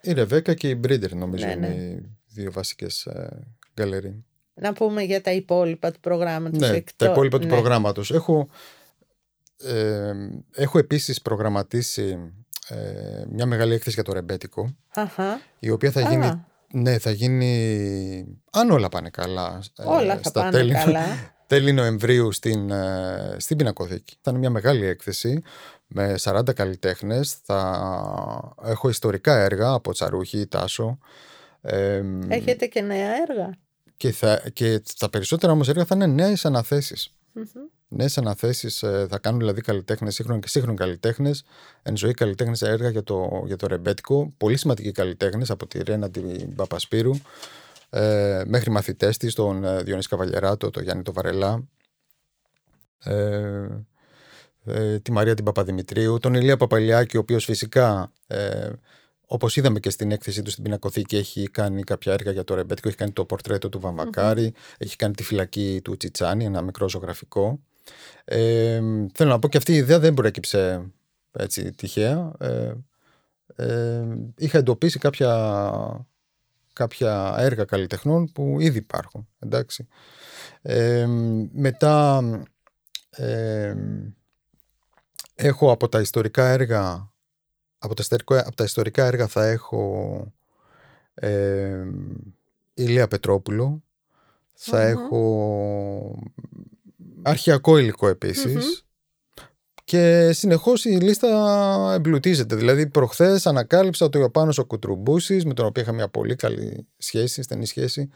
Η 0.00 0.12
Ρεβέκα 0.12 0.54
και 0.54 0.68
η 0.68 0.76
Μπρίντερ 0.78 1.14
νομίζω 1.14 1.46
ναι, 1.46 1.54
ναι. 1.54 1.66
είναι 1.66 1.84
οι 1.84 2.16
δύο 2.26 2.52
βασικές 2.52 3.06
ε, 3.06 3.46
γκαλερίες. 3.74 4.14
Να 4.54 4.72
πούμε 4.72 5.02
για 5.02 5.20
τα 5.20 5.32
υπόλοιπα 5.32 5.92
του 5.92 6.00
προγράμματος. 6.00 6.70
Ναι, 6.70 6.82
τα 6.96 7.06
υπόλοιπα 7.06 7.38
του 7.38 7.46
ναι. 7.46 7.52
προγράμματος. 7.52 8.10
Έχω, 8.10 8.48
ε, 9.58 10.12
έχω 10.52 10.78
επίσης 10.78 11.22
προγραμματίσει 11.22 12.32
ε, 12.68 13.24
μια 13.28 13.46
μεγάλη 13.46 13.74
έκθεση 13.74 13.94
για 13.94 14.04
το 14.04 14.12
ρεμπέτικο, 14.12 14.76
Αχα. 14.94 15.40
η 15.58 15.70
οποία 15.70 15.90
θα 15.90 16.00
γίνει, 16.00 16.44
ναι, 16.72 16.98
θα 16.98 17.10
γίνει, 17.10 18.40
αν 18.50 18.70
όλα 18.70 18.88
πάνε 18.88 19.10
καλά, 19.10 19.62
ε, 19.78 19.82
όλα 19.86 20.18
θα 20.22 20.30
πάνε 20.30 20.50
τέλη, 20.50 20.72
καλά. 20.72 21.00
τέλη 21.46 21.72
Νοεμβρίου 21.72 22.32
στην, 22.32 22.70
ε, 22.70 23.36
στην 23.38 23.56
Πινακοθήκη. 23.56 24.16
Θα 24.20 24.30
είναι 24.30 24.40
μια 24.40 24.50
μεγάλη 24.50 24.86
έκθεση 24.86 25.42
με 25.86 26.14
40 26.22 26.54
καλλιτέχνες. 26.54 27.32
Θα 27.32 28.54
έχω 28.64 28.88
ιστορικά 28.88 29.38
έργα 29.38 29.72
από 29.72 29.92
Τσαρούχη, 29.92 30.46
Τάσο. 30.46 30.98
Ε, 31.60 32.02
Έχετε 32.28 32.66
και 32.66 32.80
νέα 32.80 33.10
έργα; 33.28 33.50
Και, 33.96 34.12
θα, 34.12 34.42
και 34.52 34.82
τα 34.98 35.10
περισσότερα 35.10 35.52
όμως 35.52 35.68
έργα 35.68 35.84
θα 35.84 35.94
είναι 35.94 36.06
νέες 36.06 36.44
αναθέσεις. 36.44 37.10
Mm-hmm. 37.36 37.70
Νέες 37.88 38.18
αναθέσεις 38.18 38.82
ε, 38.82 39.06
θα 39.10 39.18
κάνουν 39.18 39.38
δηλαδή 39.38 39.60
καλλιτέχνες, 39.60 40.14
σύγχρονοι 40.14 40.40
και 40.40 40.48
σύγχρονοι 40.48 40.76
καλλιτέχνες, 40.76 41.44
εν 41.82 41.96
ζωή 41.96 42.12
καλλιτέχνες 42.12 42.62
έργα 42.62 42.88
για 42.88 43.02
το, 43.02 43.42
για 43.46 43.56
το 43.56 43.66
ρεμπέτικο. 43.66 44.32
Πολύ 44.36 44.56
σημαντικοί 44.56 44.92
καλλιτέχνες 44.92 45.50
από 45.50 45.66
τη 45.66 45.82
Ρένα 45.82 46.10
την 46.10 46.54
Παπασπύρου 46.54 47.14
ε, 47.90 48.42
μέχρι 48.46 48.70
μαθητές 48.70 49.16
της, 49.16 49.34
τον 49.34 49.64
ε, 49.64 49.82
Διονύση 49.82 50.08
Καβαλιεράτο, 50.08 50.70
τον 50.70 50.82
Γιάννη 50.82 51.02
τον 51.02 51.14
Βαρελά, 51.14 51.64
ε, 52.98 53.66
ε, 54.64 54.98
τη 54.98 55.12
Μαρία 55.12 55.34
την 55.34 55.44
Παπαδημητρίου, 55.44 56.18
τον 56.18 56.34
Ηλία 56.34 56.56
Παπαλιάκη, 56.56 57.16
ο 57.16 57.20
οποίος 57.20 57.44
φυσικά 57.44 58.12
ε, 58.26 58.70
Όπως 59.26 59.56
είδαμε 59.56 59.80
και 59.80 59.90
στην 59.90 60.10
έκθεσή 60.10 60.42
του 60.42 60.50
στην 60.50 60.64
πινακοθήκη, 60.64 61.16
έχει 61.16 61.48
κάνει 61.48 61.82
κάποια 61.82 62.12
έργα 62.12 62.30
για 62.30 62.44
το 62.44 62.54
ρεμπέτικο. 62.54 62.88
Έχει 62.88 62.96
κάνει 62.96 63.12
το 63.12 63.24
πορτρέτο 63.24 63.68
του 63.68 63.80
βαμβακαρη 63.80 64.54
έχει 64.78 64.96
κάνει 64.96 65.14
τη 65.14 65.22
φυλακή 65.22 65.80
του 65.84 65.96
Τσιτσάνι, 65.96 66.44
ένα 66.44 66.62
μικρό 66.62 66.88
ζωγραφικό. 66.88 67.60
Ε, 68.24 68.80
θέλω 69.14 69.30
να 69.30 69.38
πω 69.38 69.48
και 69.48 69.56
αυτή 69.56 69.72
η 69.72 69.76
ιδέα 69.76 69.98
δεν 69.98 70.14
προέκυψε 70.14 70.90
έτσι 71.32 71.72
τυχαία. 71.72 72.32
Ε, 72.38 72.72
ε, 73.56 74.04
είχα 74.36 74.58
εντοπίσει 74.58 74.98
κάποια, 74.98 76.06
κάποια 76.72 77.34
έργα 77.38 77.64
καλλιτεχνών 77.64 78.32
που 78.32 78.60
ήδη 78.60 78.78
υπάρχουν. 78.78 79.28
Εντάξει. 79.38 79.88
Ε, 80.62 81.06
μετά 81.52 82.22
ε, 83.10 83.74
έχω 85.34 85.70
από 85.70 85.88
τα 85.88 86.00
ιστορικά 86.00 86.48
έργα 86.48 87.13
από 87.84 87.94
τα, 87.94 88.02
ιστορικά, 88.02 88.40
από 88.46 88.56
τα 88.56 88.64
ιστορικά 88.64 89.06
έργα 89.06 89.26
θα 89.26 89.46
έχω 89.46 90.32
ε, 91.14 91.84
Ηλία 92.74 93.08
Πετρόπουλο, 93.08 93.82
θα 94.52 94.80
έχω 94.80 96.18
αρχιακό 97.22 97.78
υλικό 97.78 98.08
και 99.84 100.32
συνεχώς 100.32 100.84
η 100.84 100.88
λίστα 100.88 101.92
εμπλουτίζεται. 101.94 102.56
Δηλαδή 102.56 102.86
προχθές 102.86 103.46
ανακάλυψα 103.46 104.06
ότι 104.06 104.22
ο 104.22 104.30
Πάνος 104.30 104.58
ο 104.58 104.64
Κουτρουμπούσης 104.64 105.44
με 105.44 105.54
τον 105.54 105.66
οποίο 105.66 105.82
είχα 105.82 105.92
μια 105.92 106.08
πολύ 106.08 106.34
καλή 106.34 106.86
σχέση, 106.96 107.42
στενή 107.42 107.66
σχέση 107.66 108.08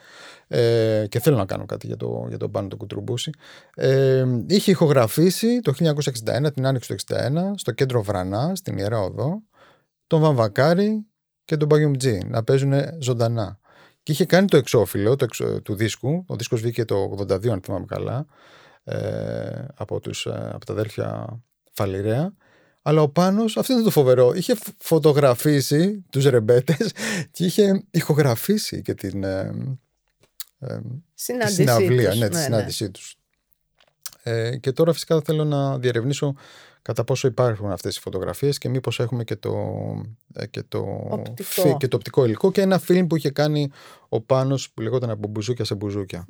ε, 0.49 1.05
και 1.09 1.21
θέλω 1.21 1.37
να 1.37 1.45
κάνω 1.45 1.67
κάτι 1.67 1.87
για, 1.87 1.97
το, 1.97 2.27
για 2.29 2.39
τον 2.39 2.51
Πάνο 2.51 2.69
τον 2.69 2.79
Κουτρουμπούση 2.79 3.31
ε, 3.75 4.25
είχε 4.47 4.71
ηχογραφήσει 4.71 5.61
το 5.61 5.73
1961, 5.79 6.53
την 6.55 6.67
άνοιξη 6.67 6.95
του 6.95 7.15
1961 7.15 7.53
στο 7.55 7.73
κέντρο 7.73 8.03
Βρανά, 8.03 8.53
στην 8.55 8.79
Ιερά 8.79 9.01
Οδό 9.01 9.43
τον 10.09 10.21
Βαμβακάρη 10.21 11.07
και 11.45 11.57
τον 11.57 11.69
Μπαγιουμτζή 11.69 12.19
να 12.27 12.45
παίζουν 12.45 12.73
ζωντανά. 12.99 13.61
Και 14.03 14.13
είχε 14.13 14.25
κάνει 14.25 14.47
το 14.47 14.57
εξώφυλλο 14.57 15.17
το 15.17 15.27
του 15.63 15.75
δίσκου. 15.75 16.25
Ο 16.27 16.37
δίσκος 16.37 16.61
βγήκε 16.61 16.85
το 16.85 17.17
82, 17.19 17.49
αν 17.49 17.61
θυμάμαι 17.65 17.85
καλά, 17.87 18.27
ε, 18.85 19.65
από, 19.75 20.01
τους, 20.01 20.27
ε, 20.27 20.51
από 20.53 20.65
τα 20.67 20.73
αδέρφια 20.73 21.41
Φαλιρέα. 21.73 22.33
Αλλά 22.83 23.03
ο 23.03 23.09
Πάνος, 23.09 23.57
αυτό 23.57 23.73
είναι 23.73 23.83
το 23.83 23.91
φοβερό, 23.91 24.33
είχε 24.35 24.57
φωτογραφίσει 24.79 26.05
τους 26.11 26.25
ρεμπέτες 26.25 26.93
και 27.31 27.45
είχε 27.45 27.85
ηχογραφήσει 27.91 28.83
και 28.83 28.95
την 28.95 29.25
ε, 29.25 29.53
ε, 30.59 30.79
συναυλία, 31.15 32.15
ναι, 32.15 32.29
τη 32.29 32.35
ναι, 32.35 32.43
συνάντησή 32.43 32.85
ναι. 32.85 32.91
τους. 32.91 33.17
Ε, 34.23 34.57
και 34.57 34.73
τώρα 34.73 34.93
φυσικά 34.93 35.21
θέλω 35.21 35.45
να 35.45 35.79
διερευνήσω 35.79 36.35
κατά 36.83 37.05
πόσο 37.05 37.29
υπάρχουν 37.29 37.71
αυτές 37.71 37.97
οι 37.97 38.01
φωτογραφίες 38.01 38.59
και 38.59 38.69
μήπως 38.69 39.01
έχουμε 39.01 39.25
και 39.25 39.37
το, 39.37 39.55
ε, 40.35 40.47
και 40.47 40.63
το, 40.69 41.07
οπτικό. 41.09 41.77
και 41.77 41.89
το 41.89 41.97
οπτικό 41.97 42.25
υλικό 42.25 42.53
και 42.53 42.61
ένα 42.61 42.79
φιλμ 42.79 43.07
που 43.07 43.17
είχε 43.17 43.31
κάνει 43.31 43.71
ο 44.09 44.21
Πάνος 44.21 44.71
που 44.71 44.83
λεγόταν 44.83 45.11
από 45.11 45.29
μπουζούκια 45.29 45.65
σε 45.65 45.75
μπουζούκια. 45.75 46.27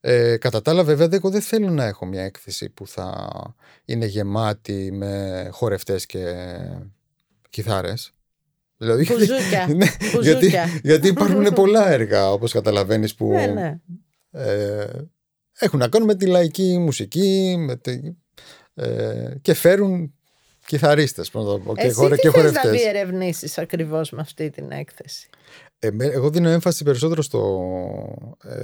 Ε, 0.00 0.36
κατά 0.36 0.62
τα 0.62 0.70
άλλα 0.70 0.84
βέβαια 0.84 1.08
εγώ 1.10 1.30
δεν 1.30 1.40
θέλω 1.40 1.70
να 1.70 1.84
έχω 1.84 2.06
μια 2.06 2.22
έκθεση 2.22 2.68
που 2.68 2.86
θα 2.86 3.30
είναι 3.84 4.06
γεμάτη 4.06 4.90
με 4.92 5.48
χορευτές 5.52 6.06
και 6.06 6.34
κιθάρες. 7.50 8.14
Δηλαδή, 8.76 9.06
μπουζούκια. 9.12 9.66
ναι, 9.76 9.86
γιατί, 10.20 10.52
γιατί 10.82 11.08
υπάρχουν 11.08 11.52
πολλά 11.54 11.90
έργα 11.90 12.32
όπως 12.32 12.52
καταλαβαίνεις 12.52 13.14
που 13.14 13.28
ναι, 13.28 13.46
ναι. 13.46 13.80
Ε, 14.30 14.86
έχουν 15.58 15.78
να 15.78 15.88
κάνουν 15.88 16.06
με 16.06 16.14
τη 16.14 16.26
λαϊκή 16.26 16.78
μουσική, 16.78 17.56
με 17.58 17.76
τη, 17.76 18.00
ε, 18.76 19.34
και 19.42 19.54
φέρουν 19.54 20.14
κιθαρίστες 20.66 21.34
να 21.34 21.44
το 21.44 21.58
πω, 21.58 21.74
και, 21.74 21.80
Εσύ 21.80 22.08
τι 22.08 22.28
θες 22.30 22.52
να 22.52 22.70
διερευνήσεις 22.70 23.58
ακριβώς 23.58 24.10
με 24.10 24.20
αυτή 24.20 24.50
την 24.50 24.70
έκθεση; 24.70 25.28
Ε, 25.78 25.88
εγώ 25.98 26.30
δίνω 26.30 26.48
έμφαση 26.48 26.84
περισσότερο 26.84 27.22
στο, 27.22 27.68
ε, 28.42 28.54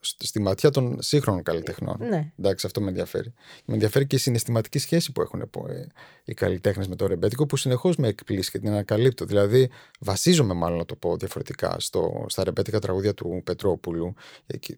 στη 0.00 0.40
ματιά 0.40 0.70
των 0.70 0.96
σύγχρονων 1.02 1.42
καλλιτεχνών. 1.42 1.96
Ναι. 1.98 2.32
Εντάξει, 2.38 2.66
αυτό 2.66 2.80
με 2.80 2.88
ενδιαφέρει. 2.88 3.32
Με 3.64 3.74
ενδιαφέρει 3.74 4.06
και 4.06 4.16
η 4.16 4.18
συναισθηματική 4.18 4.78
σχέση 4.78 5.12
που 5.12 5.20
έχουν 5.20 5.40
ε, 5.40 5.86
οι 6.24 6.34
καλλιτέχνες 6.34 6.88
με 6.88 6.96
το 6.96 7.06
ρεμπέτικο, 7.06 7.46
που 7.46 7.56
συνεχώς 7.56 7.96
με 7.96 8.08
εκπλήσει 8.08 8.50
και 8.50 8.58
την 8.58 8.68
ανακαλύπτω. 8.68 9.24
Δηλαδή, 9.24 9.70
βασίζομαι, 10.00 10.54
μάλλον 10.54 10.78
να 10.78 10.84
το 10.84 10.96
πω 10.96 11.16
διαφορετικά, 11.16 11.76
στο, 11.78 12.24
στα 12.28 12.44
ρεμπέτικα 12.44 12.78
τραγούδια 12.78 13.14
του 13.14 13.40
Πετρόπουλου, 13.44 14.14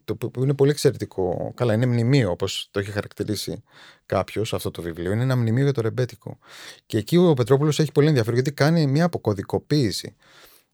το 0.03 0.15
που 0.15 0.43
είναι 0.43 0.53
πολύ 0.53 0.71
εξαιρετικό. 0.71 1.51
Καλά, 1.55 1.73
είναι 1.73 1.85
μνημείο, 1.85 2.31
όπως 2.31 2.67
το 2.71 2.79
έχει 2.79 2.91
χαρακτηρίσει 2.91 3.63
κάποιος 4.05 4.53
αυτό 4.53 4.71
το 4.71 4.81
βιβλίο. 4.81 5.11
Είναι 5.11 5.23
ένα 5.23 5.35
μνημείο 5.35 5.63
για 5.63 5.73
το 5.73 5.81
ρεμπέτικο. 5.81 6.37
Και 6.85 6.97
εκεί 6.97 7.17
ο 7.17 7.33
Πετρόπουλος 7.33 7.79
έχει 7.79 7.91
πολύ 7.91 8.07
ενδιαφέρον, 8.07 8.35
γιατί 8.35 8.51
κάνει 8.51 8.87
μια 8.87 9.05
αποκωδικοποίηση 9.05 10.15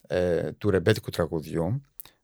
ε, 0.08 0.52
του 0.58 0.70
ρεμπέτικου 0.70 1.10
τραγουδιού 1.10 1.82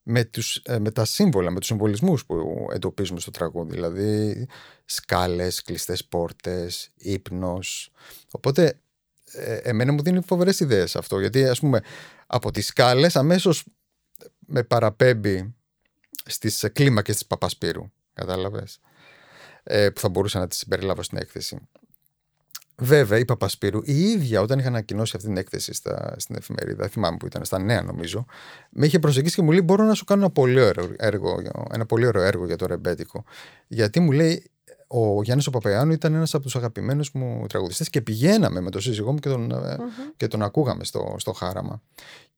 με, 0.08 0.26
τους, 0.26 0.56
ε, 0.56 0.80
με 0.80 0.92
τα 0.92 1.06
σύμβολα, 1.06 1.52
με 1.52 1.60
τους 1.60 1.68
συμβολισμούς 1.68 2.26
που 2.26 2.68
εντοπίζουμε 2.74 3.20
στο 3.20 3.32
τραγούδι. 3.32 3.74
Δηλαδή 3.74 4.48
σκάλες, 4.86 5.62
κλειστές 5.62 6.06
πόρτες, 6.06 6.92
ύπνος. 6.96 7.92
Οπότε 8.32 8.80
ε, 9.32 9.56
εμένα 9.56 9.92
μου 9.92 10.02
δίνει 10.02 10.22
φοβερές 10.22 10.60
ιδέες 10.60 10.96
αυτό. 10.96 11.20
Γιατί 11.20 11.46
ας 11.46 11.60
πούμε 11.60 11.82
από 12.28 12.52
τις 12.52 12.66
σκάλες 12.66 13.16
αμέσως 13.16 13.64
με 14.40 14.64
παραπέμπει 14.64 15.56
στις 16.26 16.66
κλίμακες 16.74 17.16
της 17.16 17.26
Παπασπύρου. 17.26 17.92
Κατάλαβες; 18.14 18.80
Ε, 19.64 19.90
που 19.90 20.00
θα 20.00 20.10
μπορούσα 20.10 20.40
να 20.40 20.48
τις 20.48 20.58
συμπεριλάβω 20.58 21.04
στην 21.04 21.18
έκθεση. 21.18 21.68
Βέβαια, 22.77 23.20
η 23.20 23.25
Παπασπύρου 23.25 23.82
η 23.84 24.01
ίδια 24.01 24.41
όταν 24.41 24.60
είχα 24.60 24.67
ανακοινώσει 24.67 25.13
αυτή 25.15 25.27
την 25.27 25.38
έκθεση 25.38 25.74
στα, 25.74 26.15
στην 26.17 26.36
εφημερίδα, 26.36 26.88
θυμάμαι 26.88 27.17
που 27.17 27.25
ήταν 27.25 27.46
στα 27.46 27.60
νέα 27.60 27.82
νομίζω, 27.82 28.25
με 28.70 28.86
είχε 28.86 29.00
προσεγγίσει 29.00 29.36
και 29.36 29.41
μου 29.41 29.51
λέει: 29.51 29.62
Μπορώ 29.63 29.84
να 29.84 29.94
σου 29.94 30.05
κάνω 30.05 30.22
ένα 30.22 30.32
πολύ 30.32 30.62
ωραίο 30.62 30.89
έργο, 30.98 31.41
ένα 31.72 31.86
πολύ 31.86 32.05
ωραίο 32.05 32.22
έργο 32.22 32.46
για 32.46 32.55
το 32.55 32.65
ρεμπέτικο. 32.65 33.24
Γιατί 33.67 34.00
μου 34.00 34.12
λέει, 34.12 34.51
ο 34.88 35.24
Γιάννης 35.24 35.48
ο 35.48 35.51
Παπαϊάνου 35.51 35.91
ήταν 35.91 36.13
ένας 36.13 36.34
από 36.34 36.44
τους 36.44 36.55
αγαπημένους 36.55 37.12
μου 37.12 37.46
τραγουδιστές 37.50 37.89
και 37.89 38.01
πηγαίναμε 38.01 38.62
με 38.62 38.70
τον 38.70 38.82
σύζυγό 38.82 39.12
μου 39.12 39.20
και 39.20 39.29
τον, 39.29 39.53
mm 39.53 39.79
και 40.17 40.27
τον 40.27 40.41
ακούγαμε 40.41 40.84
στο, 40.84 41.15
στο 41.17 41.34
χάραμα. 41.34 41.82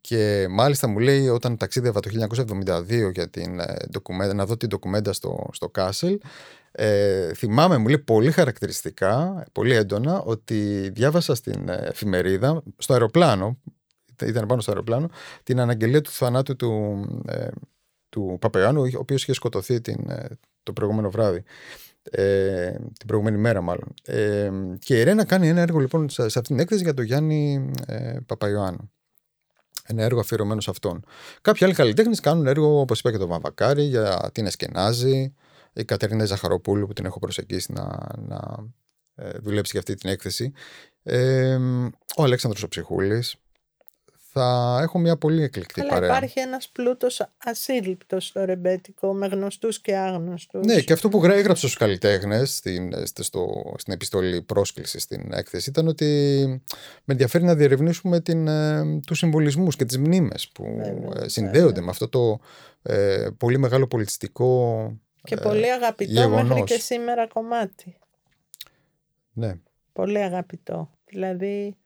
Και 0.08 0.48
μάλιστα 0.50 0.88
μου 0.88 1.00
λέει 1.00 1.28
όταν 1.28 1.58
ταξίδευα 1.58 2.00
το 2.00 2.10
1972 2.10 3.12
για 3.14 3.30
την, 3.30 3.60
ε, 3.60 4.34
να 4.34 4.46
δω 4.46 4.58
την 4.58 4.70
ντοκουμέντα 4.70 5.14
στο, 5.14 5.50
στο 5.52 5.70
Κάσελ, 5.70 6.20
ε, 6.72 7.34
θυμάμαι, 7.34 7.78
μου 7.78 7.88
λέει 7.88 7.98
πολύ 7.98 8.32
χαρακτηριστικά, 8.32 9.44
πολύ 9.52 9.74
έντονα, 9.74 10.22
ότι 10.22 10.90
διάβασα 10.94 11.36
στην 11.36 11.70
εφημερίδα, 11.70 12.64
στο 12.78 12.94
αεροπλάνο, 12.94 13.58
ήταν 14.24 14.46
πάνω 14.46 14.62
στο 14.62 14.72
αεροπλάνο, 14.72 15.10
την 15.44 15.60
αναγγελία 15.60 16.02
του 16.02 16.12
θανάτου 16.12 16.56
του, 16.56 17.06
ε, 17.28 17.48
του 18.10 18.38
Παπαϊάνου, 18.42 18.82
ο 18.82 19.00
οποίος 19.00 19.22
είχε 19.22 19.34
σκοτωθεί 19.34 19.82
την, 19.82 20.10
ε, 20.10 20.28
το 20.64 20.74
προηγούμενο 20.74 21.10
βράδυ. 21.10 21.44
Ε, 22.12 22.72
την 22.72 23.08
προηγούμενη 23.08 23.38
μέρα 23.38 23.62
μάλλον. 23.62 23.94
Ε, 24.04 24.52
και 24.80 25.00
η 25.00 25.04
Ρένα 25.04 25.26
κάνει 25.26 25.48
ένα 25.48 25.62
έργο 25.62 25.80
λοιπόν 25.80 26.10
σε, 26.10 26.24
αυτήν 26.24 26.44
την 26.44 26.60
έκθεση 26.60 26.84
για 26.84 26.94
τον 26.94 27.06
Γιάννη 27.06 27.72
ε, 27.86 28.18
Παπαϊωάννου. 28.26 28.92
Ένα 29.90 30.04
έργο 30.04 30.20
αφιερωμένο 30.20 30.62
σε 30.62 30.70
αυτόν. 30.70 31.06
Κάποιοι 31.42 31.66
άλλοι 31.66 31.76
καλλιτέχνες 31.76 32.20
κάνουν 32.20 32.48
έργο, 32.48 32.80
όπως 32.80 33.00
είπα 33.00 33.12
και 33.12 33.18
τον 33.18 33.28
Βαμβακάρη, 33.28 33.84
για 33.84 34.30
την 34.34 34.46
Εσκενάζη, 34.46 35.34
η 35.74 35.86
Κατερίνα 35.86 36.26
Ζαχαροπούλου 36.26 36.88
που 36.88 36.94
την 36.94 37.06
έχω 37.06 37.20
προσεγγίσει 37.20 37.72
να, 37.72 37.98
να 38.18 38.66
ε, 39.16 39.30
δουλέψει 39.38 39.72
για 39.72 39.80
αυτή 39.80 39.96
την 39.96 40.10
έκθεση. 40.10 40.52
Ε, 41.04 41.58
ο 42.18 42.24
Αλέξανδρος 42.24 42.64
ο 42.64 42.68
Ψυχούλης. 42.68 43.36
Θα 44.38 44.80
έχω 44.82 45.00
μια 45.00 45.18
πολύ 45.18 45.44
εκλεκτή 45.44 45.82
Αλλά 45.82 45.90
παρέα. 45.90 46.10
υπάρχει 46.10 46.40
ένας 46.40 46.70
πλούτος 46.70 47.30
ασύλληπτος 47.38 48.26
στο 48.26 48.46
ρεμπέτικο 48.46 49.14
με 49.14 49.28
γνωστούς 49.28 49.80
και 49.80 49.96
άγνωστους. 49.96 50.66
Ναι, 50.66 50.82
και 50.82 50.94
αυτό 50.94 51.10
που 51.10 51.26
έγραψε 51.26 51.68
στους 51.68 51.78
καλλιτέχνες 51.78 52.56
στην, 52.56 52.94
στο, 53.20 53.74
στην 53.78 53.94
επιστολή 53.94 54.42
πρόσκλησης 54.42 55.02
στην 55.02 55.32
έκθεση 55.34 55.70
ήταν 55.70 55.88
ότι 55.88 56.06
με 57.04 57.14
ενδιαφέρει 57.14 57.44
να 57.44 57.56
διερευνήσουμε 57.56 58.20
την, 58.20 58.48
ε, 58.48 59.00
τους 59.06 59.18
συμβολισμούς 59.18 59.76
και 59.76 59.86
τις 59.86 59.98
μνήμες 59.98 60.48
που 60.48 60.82
ε, 61.16 61.28
συνδέονται 61.28 61.82
με 61.82 61.90
αυτό 61.90 62.10
το 62.10 62.40
ε, 62.82 63.30
πολύ 63.38 63.58
μεγάλο 63.58 63.88
πολιτιστικό 63.88 64.92
και 65.24 65.34
ε, 65.34 65.42
πολύ 65.42 65.72
αγαπητό 65.72 66.12
γεγονός. 66.12 66.48
μέχρι 66.48 66.64
και 66.64 66.80
σήμερα 66.80 67.28
κομμάτι. 67.28 67.98
Ναι. 69.34 69.56
Πολύ 69.94 70.18
αγαπητό. 70.18 70.90
Δηλαδή 71.06 71.78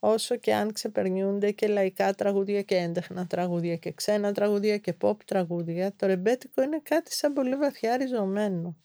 όσο 0.00 0.36
και 0.36 0.54
αν 0.54 0.72
ξεπερνιούνται 0.72 1.50
και 1.50 1.66
λαϊκά 1.66 2.14
τραγούδια 2.14 2.62
και 2.62 2.76
έντεχνα 2.76 3.26
τραγούδια 3.26 3.76
και 3.76 3.92
ξένα 3.92 4.32
τραγούδια 4.32 4.78
και 4.78 4.94
pop 5.00 5.16
τραγούδια, 5.24 5.92
το 5.96 6.06
ρεμπέτικο 6.06 6.62
είναι 6.62 6.80
κάτι 6.82 7.14
σαν 7.14 7.32
πολύ 7.32 7.56
βαθιά 7.56 7.96
ριζωμένο. 7.96 8.76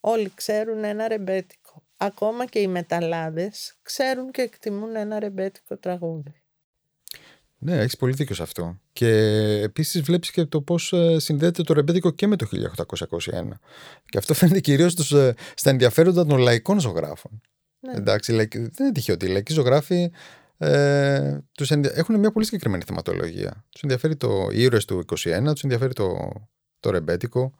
Όλοι 0.00 0.32
ξέρουν 0.34 0.84
ένα 0.84 1.08
ρεμπέτικο. 1.08 1.82
Ακόμα 1.96 2.46
και 2.46 2.58
οι 2.58 2.66
μεταλλάδες 2.66 3.78
ξέρουν 3.82 4.30
και 4.30 4.42
εκτιμούν 4.42 4.96
ένα 4.96 5.18
ρεμπέτικο 5.18 5.76
τραγούδι. 5.76 6.42
Ναι, 7.60 7.78
έχεις 7.78 7.96
πολύ 7.96 8.12
δίκιο 8.12 8.34
σε 8.34 8.42
αυτό. 8.42 8.80
Και 8.92 9.08
επίσης 9.62 10.02
βλέπεις 10.02 10.30
και 10.30 10.44
το 10.44 10.60
πώς 10.60 10.92
ε, 10.92 11.18
συνδέεται 11.18 11.62
το 11.62 11.72
ρεμπέτικο 11.72 12.10
και 12.10 12.26
με 12.26 12.36
το 12.36 12.46
1821. 12.98 13.48
Και 14.04 14.18
αυτό 14.18 14.34
φαίνεται 14.34 14.60
κυρίως 14.60 15.12
ε, 15.12 15.34
στα 15.54 15.70
ενδιαφέροντα 15.70 16.26
των 16.26 16.38
λαϊκών 16.38 16.80
ζωγράφων. 16.80 17.40
Ναι. 17.80 17.92
Εντάξει, 17.92 18.32
δεν 18.32 18.70
είναι 18.78 18.92
τυχαίο 18.92 19.14
ότι 19.14 19.26
οι 19.26 19.28
λαϊκοί 19.28 19.52
ζωγράφοι 19.52 20.12
ε, 20.58 21.38
τους 21.52 21.70
έχουν 21.70 22.18
μια 22.18 22.32
πολύ 22.32 22.44
συγκεκριμένη 22.44 22.82
θεματολογία. 22.86 23.64
Τους 23.70 23.82
ενδιαφέρει 23.82 24.16
το 24.16 24.48
ήρωες 24.52 24.84
του 24.84 25.04
21, 25.08 25.40
τους 25.52 25.62
ενδιαφέρει 25.62 25.92
το, 25.92 26.32
το 26.80 26.90
ρεμπέτικο. 26.90 27.54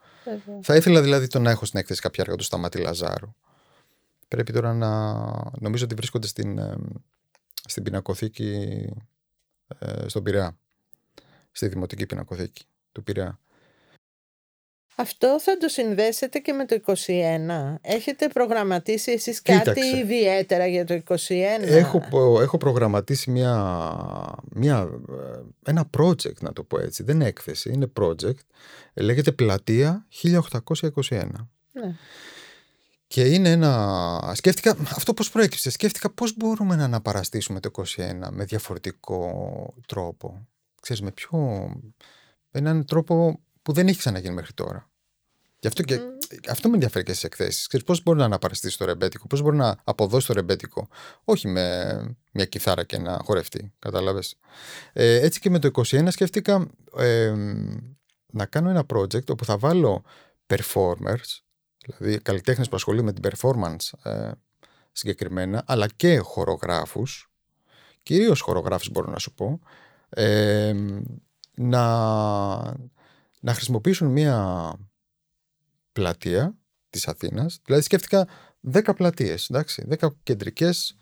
Θα 0.63 0.77
ήθελα 0.77 1.03
δηλαδή 1.03 1.27
το 1.27 1.39
να 1.39 1.51
έχω 1.51 1.65
στην 1.65 1.79
έκθεση 1.79 2.01
κάποια 2.01 2.25
έργα 2.27 2.37
του 2.37 2.45
Σταματή 2.45 2.79
Λαζάρου. 2.79 3.35
Πρέπει 4.29 4.53
τώρα 4.53 4.75
να. 4.75 5.13
Νομίζω 5.61 5.85
ότι 5.85 5.95
βρίσκονται 5.95 6.27
στην, 6.27 6.59
ε, 6.59 6.75
στην 7.65 7.83
πινακοθήκη 7.83 8.69
ε, 9.79 10.09
στον 10.09 10.23
Πειραιά. 10.23 10.59
Στη 11.53 11.69
Δημοτική 11.69 12.07
Πινακοθήκη 12.07 12.65
του 12.93 13.03
Πειραιά. 13.03 13.39
Αυτό 15.01 15.41
θα 15.41 15.57
το 15.57 15.69
συνδέσετε 15.69 16.39
και 16.39 16.53
με 16.53 16.67
το 16.67 16.81
21. 16.85 16.95
Έχετε 17.81 18.29
προγραμματίσει 18.29 19.13
εσείς 19.13 19.43
κάτι 19.43 19.81
ιδιαίτερα 19.97 20.67
για 20.67 20.85
το 20.85 21.01
21. 21.09 21.15
Έχω, 21.61 22.03
έχω 22.41 22.59
προγραμματίσει 22.59 23.31
μια, 23.31 23.85
μια, 24.53 24.89
ε, 25.09 25.71
ένα 25.71 25.91
project, 25.99 26.41
να 26.41 26.53
το 26.53 26.63
πω 26.63 26.79
έτσι. 26.81 27.03
Δεν 27.03 27.15
είναι 27.15 27.27
έκθεση, 27.27 27.71
είναι 27.73 27.93
project. 28.01 28.41
Λέγεται 28.95 29.33
Πλατεία 29.33 30.07
1821. 30.23 31.49
Ναι. 31.73 31.95
Και 33.07 33.23
είναι 33.23 33.51
ένα. 33.51 34.33
Σκέφτηκα 34.35 34.77
αυτό 34.81 35.15
πώς 35.15 35.31
προέκυψε; 35.31 35.71
Σκέφτηκα 35.71 36.11
πώς 36.11 36.37
μπορούμε 36.37 36.77
να 36.77 36.85
αναπαραστήσουμε 36.85 37.61
το 37.61 37.71
21 37.75 37.83
με 38.31 38.45
διαφορετικό 38.45 39.75
τρόπο. 39.87 40.47
Ξέρεις, 40.81 41.03
με 41.03 41.11
πιο. 41.11 41.39
με 42.51 42.61
έναν 42.61 42.85
τρόπο 42.85 43.41
που 43.63 43.73
δεν 43.73 43.89
έχει 43.89 43.99
ξαναγίνει 43.99 44.35
μέχρι 44.35 44.53
τώρα. 44.53 44.88
Γι' 45.61 45.67
αυτό, 45.67 45.83
και, 45.83 46.01
αυτό 46.49 46.69
με 46.69 46.75
ενδιαφέρει 46.75 47.05
και 47.05 47.13
στις 47.13 47.25
εκθέσεις. 47.25 47.83
Πώς 47.85 48.03
μπορεί 48.03 48.19
να 48.19 48.25
αναπαραστήσει 48.25 48.79
το 48.79 48.85
ρεμπέτικο, 48.85 49.27
πώς 49.27 49.43
μπορεί 49.43 49.57
να 49.57 49.77
αποδώσεις 49.85 50.27
το 50.27 50.33
ρεμπέτικο, 50.33 50.89
όχι 51.25 51.49
με 51.49 52.17
μια 52.33 52.45
κιθάρα 52.45 52.85
και 52.85 52.97
ένα 52.97 53.21
χορευτή. 53.25 53.73
Κατάλαβες. 53.79 54.37
Ε, 54.93 55.21
έτσι 55.21 55.41
και 55.41 55.51
με 55.51 55.59
το 55.59 55.71
21 55.75 56.07
σκέφτηκα 56.11 56.69
ε, 56.97 57.35
να 58.27 58.47
κάνω 58.47 58.71
ένα 58.71 58.87
project 58.95 59.29
όπου 59.29 59.45
θα 59.45 59.59
βάλω 59.59 60.05
performers 60.47 61.41
δηλαδή 61.87 62.19
καλλιτέχνες 62.19 62.69
που 62.69 62.77
ασχολούνται 62.77 63.05
με 63.05 63.13
την 63.13 63.31
performance 63.31 64.11
ε, 64.11 64.31
συγκεκριμένα, 64.93 65.63
αλλά 65.67 65.87
και 65.87 66.19
χορογράφους, 66.19 67.31
κυρίως 68.03 68.41
χορογράφους 68.41 68.91
μπορώ 68.91 69.11
να 69.11 69.19
σου 69.19 69.35
πω, 69.35 69.61
ε, 70.09 70.75
να, 71.55 71.85
να 73.41 73.55
χρησιμοποιήσουν 73.55 74.09
μια 74.09 74.73
πλατεία 75.99 76.55
της 76.91 77.09
Αθήνας, 77.09 77.61
δηλαδή 77.65 77.83
σκέφτηκα 77.83 78.27
10 78.73 78.95
πλατείες, 78.97 79.49
εντάξει, 79.51 79.87
10 79.89 80.09
κεντρικές 80.23 80.97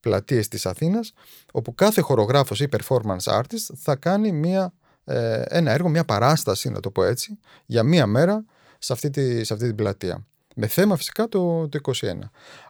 πλατείες 0.00 0.48
της 0.48 0.66
Αθήνας, 0.66 1.12
όπου 1.52 1.74
κάθε 1.74 2.00
χορογράφος 2.00 2.60
ή 2.60 2.68
performance 2.70 3.40
artist 3.40 3.74
θα 3.76 3.96
κάνει 3.96 4.32
μια, 4.32 4.72
ε, 5.04 5.42
ένα 5.46 5.70
έργο, 5.72 5.88
μια 5.88 6.04
παράσταση, 6.04 6.70
να 6.70 6.80
το 6.80 6.90
πω 6.90 7.04
έτσι, 7.04 7.38
για 7.66 7.82
μία 7.82 8.06
μέρα 8.06 8.44
σε 8.78 8.92
αυτή, 8.92 9.10
τη, 9.10 9.44
σε 9.44 9.52
αυτή 9.52 9.66
την 9.66 9.74
πλατεία. 9.74 10.26
Με 10.54 10.66
θέμα 10.66 10.96
φυσικά 10.96 11.28
το, 11.28 11.68
το 11.68 11.78
21. 11.82 12.18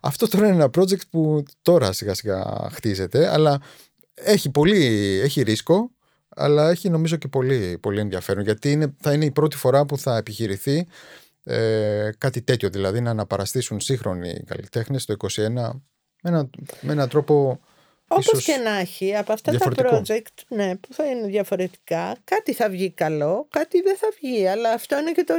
Αυτό 0.02 0.28
τώρα 0.28 0.46
είναι 0.46 0.54
ένα 0.54 0.70
project 0.78 1.06
που 1.10 1.42
τώρα 1.62 1.92
σιγά 1.92 2.14
σιγά 2.14 2.68
χτίζεται, 2.72 3.32
αλλά 3.32 3.60
έχει, 4.14 4.50
πολύ, 4.50 4.84
έχει 5.22 5.42
ρίσκο, 5.42 5.90
αλλά 6.28 6.70
έχει 6.70 6.88
νομίζω 6.88 7.16
και 7.16 7.28
πολύ, 7.28 7.78
πολύ 7.78 8.00
ενδιαφέρον, 8.00 8.44
γιατί 8.44 8.72
είναι, 8.72 8.94
θα 9.00 9.12
είναι 9.12 9.24
η 9.24 9.30
πρώτη 9.30 9.56
φορά 9.56 9.84
που 9.84 9.98
θα 9.98 10.16
επιχειρηθεί 10.16 10.86
ε, 11.44 12.10
κάτι 12.18 12.42
τέτοιο, 12.42 12.68
δηλαδή 12.70 13.00
να 13.00 13.10
αναπαραστήσουν 13.10 13.80
σύγχρονοι 13.80 14.42
καλλιτέχνες 14.46 15.04
το 15.04 15.14
21 15.18 15.50
με, 15.50 15.80
ένα, 16.22 16.50
με 16.80 16.92
έναν 16.92 17.08
τρόπο 17.08 17.60
Όπως 18.08 18.44
και 18.44 18.56
να 18.56 18.70
έχει, 18.78 19.16
από 19.16 19.32
αυτά 19.32 19.58
τα 19.58 19.72
project 19.76 20.44
ναι, 20.48 20.76
που 20.76 20.94
θα 20.94 21.06
είναι 21.06 21.26
διαφορετικά, 21.26 22.16
κάτι 22.24 22.52
θα 22.52 22.68
βγει 22.68 22.90
καλό, 22.90 23.46
κάτι 23.50 23.80
δεν 23.80 23.96
θα 23.96 24.08
βγει. 24.20 24.46
Αλλά 24.46 24.72
αυτό 24.72 24.98
είναι 24.98 25.12
και 25.12 25.24
το, 25.24 25.34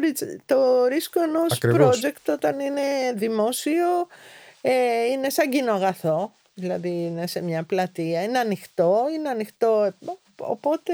το 0.46 0.86
ρίσκο 0.86 1.22
ενός 1.22 1.60
project 1.62 2.34
όταν 2.34 2.60
είναι 2.60 2.82
δημόσιο, 3.16 4.08
ε, 4.62 5.04
είναι 5.06 5.30
σαν 5.30 5.50
κοινό 5.50 5.74
αγαθό. 5.74 6.34
Δηλαδή 6.54 6.90
είναι 6.90 7.28
σε 7.28 7.42
μια 7.42 7.64
πλατεία, 7.64 8.24
είναι 8.24 8.40
ανοιχτό, 8.40 9.06
είναι 9.16 9.30
ανοιχτό. 9.30 9.94
Οπότε 10.40 10.94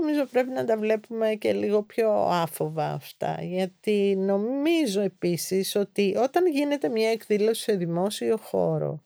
νομίζω 0.00 0.24
πρέπει 0.24 0.50
να 0.50 0.64
τα 0.64 0.76
βλέπουμε 0.76 1.34
και 1.34 1.52
λίγο 1.52 1.82
πιο 1.82 2.10
άφοβα 2.12 2.92
αυτά. 2.92 3.38
Γιατί 3.40 4.16
νομίζω 4.18 5.00
επίσης 5.00 5.74
ότι 5.74 6.16
όταν 6.16 6.46
γίνεται 6.46 6.88
μια 6.88 7.10
εκδήλωση 7.10 7.62
σε 7.62 7.72
δημόσιο 7.72 8.36
χώρο 8.36 9.02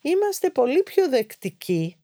είμαστε 0.00 0.50
πολύ 0.50 0.82
πιο 0.82 1.08
δεκτικοί 1.08 1.96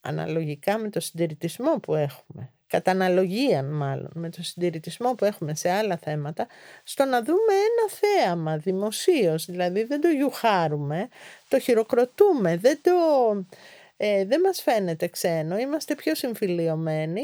αναλογικά 0.00 0.78
με 0.78 0.90
το 0.90 1.00
συντηρητισμό 1.00 1.78
που 1.78 1.94
έχουμε 1.94 2.52
κατά 2.66 2.90
αναλογία 2.90 3.62
μάλλον 3.62 4.10
με 4.14 4.30
το 4.30 4.42
συντηρητισμό 4.42 5.14
που 5.14 5.24
έχουμε 5.24 5.54
σε 5.54 5.70
άλλα 5.70 5.96
θέματα 5.96 6.46
στο 6.82 7.04
να 7.04 7.22
δούμε 7.22 7.52
ένα 7.52 7.90
θέαμα 8.00 8.56
δημοσίως 8.56 9.44
δηλαδή 9.44 9.84
δεν 9.84 10.00
το 10.00 10.08
γιουχάρουμε 10.08 11.08
το 11.48 11.58
χειροκροτούμε 11.58 12.56
δεν 12.56 12.80
το 12.82 12.90
ε, 14.02 14.24
δεν 14.24 14.40
μας 14.40 14.62
φαίνεται 14.62 15.08
ξένο, 15.08 15.58
είμαστε 15.58 15.94
πιο 15.94 16.14
συμφιλιωμένοι. 16.14 17.22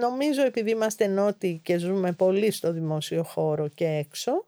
Νομίζω 0.00 0.42
επειδή 0.42 0.70
είμαστε 0.70 1.06
νότιοι 1.06 1.60
και 1.64 1.78
ζούμε 1.78 2.12
πολύ 2.12 2.50
στο 2.50 2.72
δημόσιο 2.72 3.22
χώρο 3.22 3.68
και 3.68 3.86
έξω, 3.86 4.46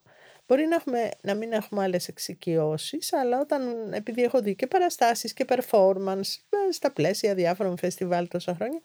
Μπορεί 0.48 0.66
να, 0.66 0.74
έχουμε, 0.74 1.10
να 1.20 1.34
μην 1.34 1.52
έχουμε 1.52 1.82
άλλες 1.82 2.08
εξοικειώσεις, 2.08 3.12
αλλά 3.12 3.40
όταν, 3.40 3.92
επειδή 3.92 4.22
έχω 4.22 4.40
δει 4.40 4.54
και 4.54 4.66
παραστάσεις 4.66 5.32
και 5.32 5.44
performance 5.48 6.38
ε, 6.48 6.72
στα 6.72 6.90
πλαίσια 6.92 7.34
διάφορων 7.34 7.78
φεστιβάλ 7.78 8.28
τόσα 8.28 8.54
χρόνια, 8.54 8.80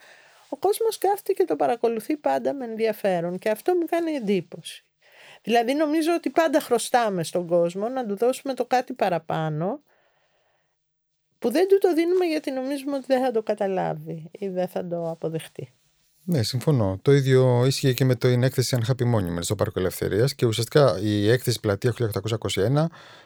ο 0.49 0.57
κόσμος 0.57 0.97
κάθεται 0.97 1.33
και 1.33 1.43
το 1.43 1.55
παρακολουθεί 1.55 2.17
πάντα 2.17 2.53
με 2.53 2.65
ενδιαφέρον 2.65 3.39
και 3.39 3.49
αυτό 3.49 3.75
μου 3.75 3.85
κάνει 3.85 4.11
εντύπωση. 4.11 4.85
Δηλαδή 5.43 5.73
νομίζω 5.73 6.13
ότι 6.13 6.29
πάντα 6.29 6.59
χρωστάμε 6.59 7.23
στον 7.23 7.47
κόσμο 7.47 7.87
να 7.87 8.05
του 8.05 8.15
δώσουμε 8.15 8.53
το 8.53 8.65
κάτι 8.65 8.93
παραπάνω 8.93 9.81
που 11.41 11.51
δεν 11.51 11.67
του 11.67 11.77
το 11.79 11.93
δίνουμε 11.93 12.25
γιατί 12.25 12.51
νομίζουμε 12.51 12.95
ότι 12.95 13.05
δεν 13.07 13.21
θα 13.21 13.31
το 13.31 13.43
καταλάβει 13.43 14.29
ή 14.31 14.47
δεν 14.47 14.67
θα 14.67 14.87
το 14.87 15.09
αποδεχτεί. 15.09 15.73
Ναι, 16.23 16.43
συμφωνώ. 16.43 16.99
Το 17.01 17.11
ίδιο 17.11 17.65
ίσχυε 17.65 17.93
και 17.93 18.05
με 18.05 18.15
την 18.15 18.43
έκθεση 18.43 18.77
Unhappy 18.79 19.15
Monument 19.15 19.39
στο 19.39 19.55
Πάρκο 19.55 19.79
Ελευθερίας 19.79 20.35
και 20.35 20.45
ουσιαστικά 20.45 20.99
η 21.01 21.29
έκθεση 21.29 21.59
Πλατεία 21.59 21.93
1821 22.53 22.85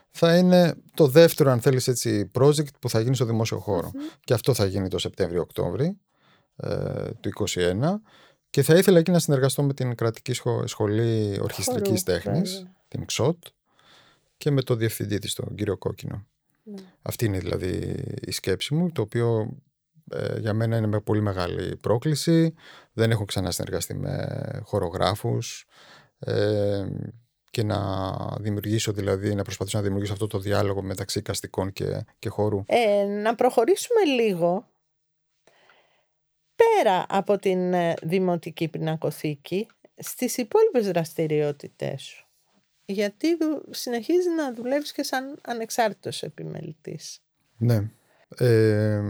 θα 0.09 0.37
είναι 0.37 0.75
το 0.93 1.07
δεύτερο, 1.07 1.51
αν 1.51 1.61
θέλεις 1.61 1.87
έτσι, 1.87 2.31
project 2.39 2.79
που 2.79 2.89
θα 2.89 2.99
γίνει 2.99 3.15
στο 3.15 3.25
δημόσιο 3.25 3.91
Και 4.23 4.33
αυτό 4.33 4.53
θα 4.53 4.65
γίνει 4.65 4.87
το 4.87 4.97
Σεπτέμβριο-Οκτώβριο 4.97 5.97
ε, 6.55 7.09
του 7.19 7.31
2021. 7.49 7.75
Και 8.49 8.63
θα 8.63 8.75
ήθελα 8.75 8.99
εκεί 8.99 9.11
να 9.11 9.19
συνεργαστώ 9.19 9.63
με 9.63 9.73
την 9.73 9.95
Κρατική 9.95 10.33
Σχολή 10.65 11.39
Ορχιστρικής 11.41 12.03
Τέχνης, 12.03 12.65
την 12.87 13.05
ΞΟΤ, 13.07 13.43
και 14.37 14.51
με 14.51 14.61
το 14.61 14.75
διευθυντή 14.75 15.17
της, 15.17 15.33
τον 15.33 15.55
κύριο 15.55 15.77
Κόκκινο. 15.77 16.25
Ναι. 16.67 16.83
Αυτή 17.01 17.25
είναι 17.25 17.37
δηλαδή 17.37 17.95
η 18.21 18.31
σκέψη 18.31 18.73
μου, 18.73 18.91
το 18.91 19.01
οποίο 19.01 19.57
ε, 20.11 20.39
για 20.39 20.53
μένα 20.53 20.77
είναι 20.77 20.87
με 20.87 21.01
πολύ 21.01 21.21
μεγάλη 21.21 21.77
πρόκληση. 21.77 22.53
Δεν 22.93 23.11
έχω 23.11 23.25
ξανά 23.25 23.51
συνεργαστεί 23.51 23.93
με 23.93 24.27
χορογράφους 24.63 25.65
ε, 26.19 26.85
και 27.49 27.63
να 27.63 27.79
δημιουργήσω 28.39 28.91
δηλαδή, 28.91 29.35
να 29.35 29.43
προσπαθήσω 29.43 29.77
να 29.77 29.83
δημιουργήσω 29.83 30.13
αυτό 30.13 30.27
το 30.27 30.39
διάλογο 30.39 30.81
μεταξύ 30.81 31.21
καστικών 31.21 31.71
και, 31.71 32.05
και 32.19 32.29
χώρου. 32.29 32.63
Ε, 32.65 33.03
να 33.03 33.35
προχωρήσουμε 33.35 34.03
λίγο 34.03 34.69
πέρα 36.55 37.05
από 37.09 37.37
την 37.37 37.73
ε, 37.73 37.93
δημοτική 38.01 38.67
πινακοθήκη 38.67 39.67
στις 39.95 40.37
υπόλοιπες 40.37 40.87
δραστηριότητες 40.87 42.01
σου. 42.01 42.24
Γιατί 42.85 43.27
συνεχίζει 43.69 44.29
να 44.29 44.53
δουλεύεις 44.53 44.91
και 44.91 45.03
σαν 45.03 45.39
ανεξάρτητος 45.41 46.23
επιμελητής. 46.23 47.19
Ναι. 47.57 47.91
Ε, 48.37 49.01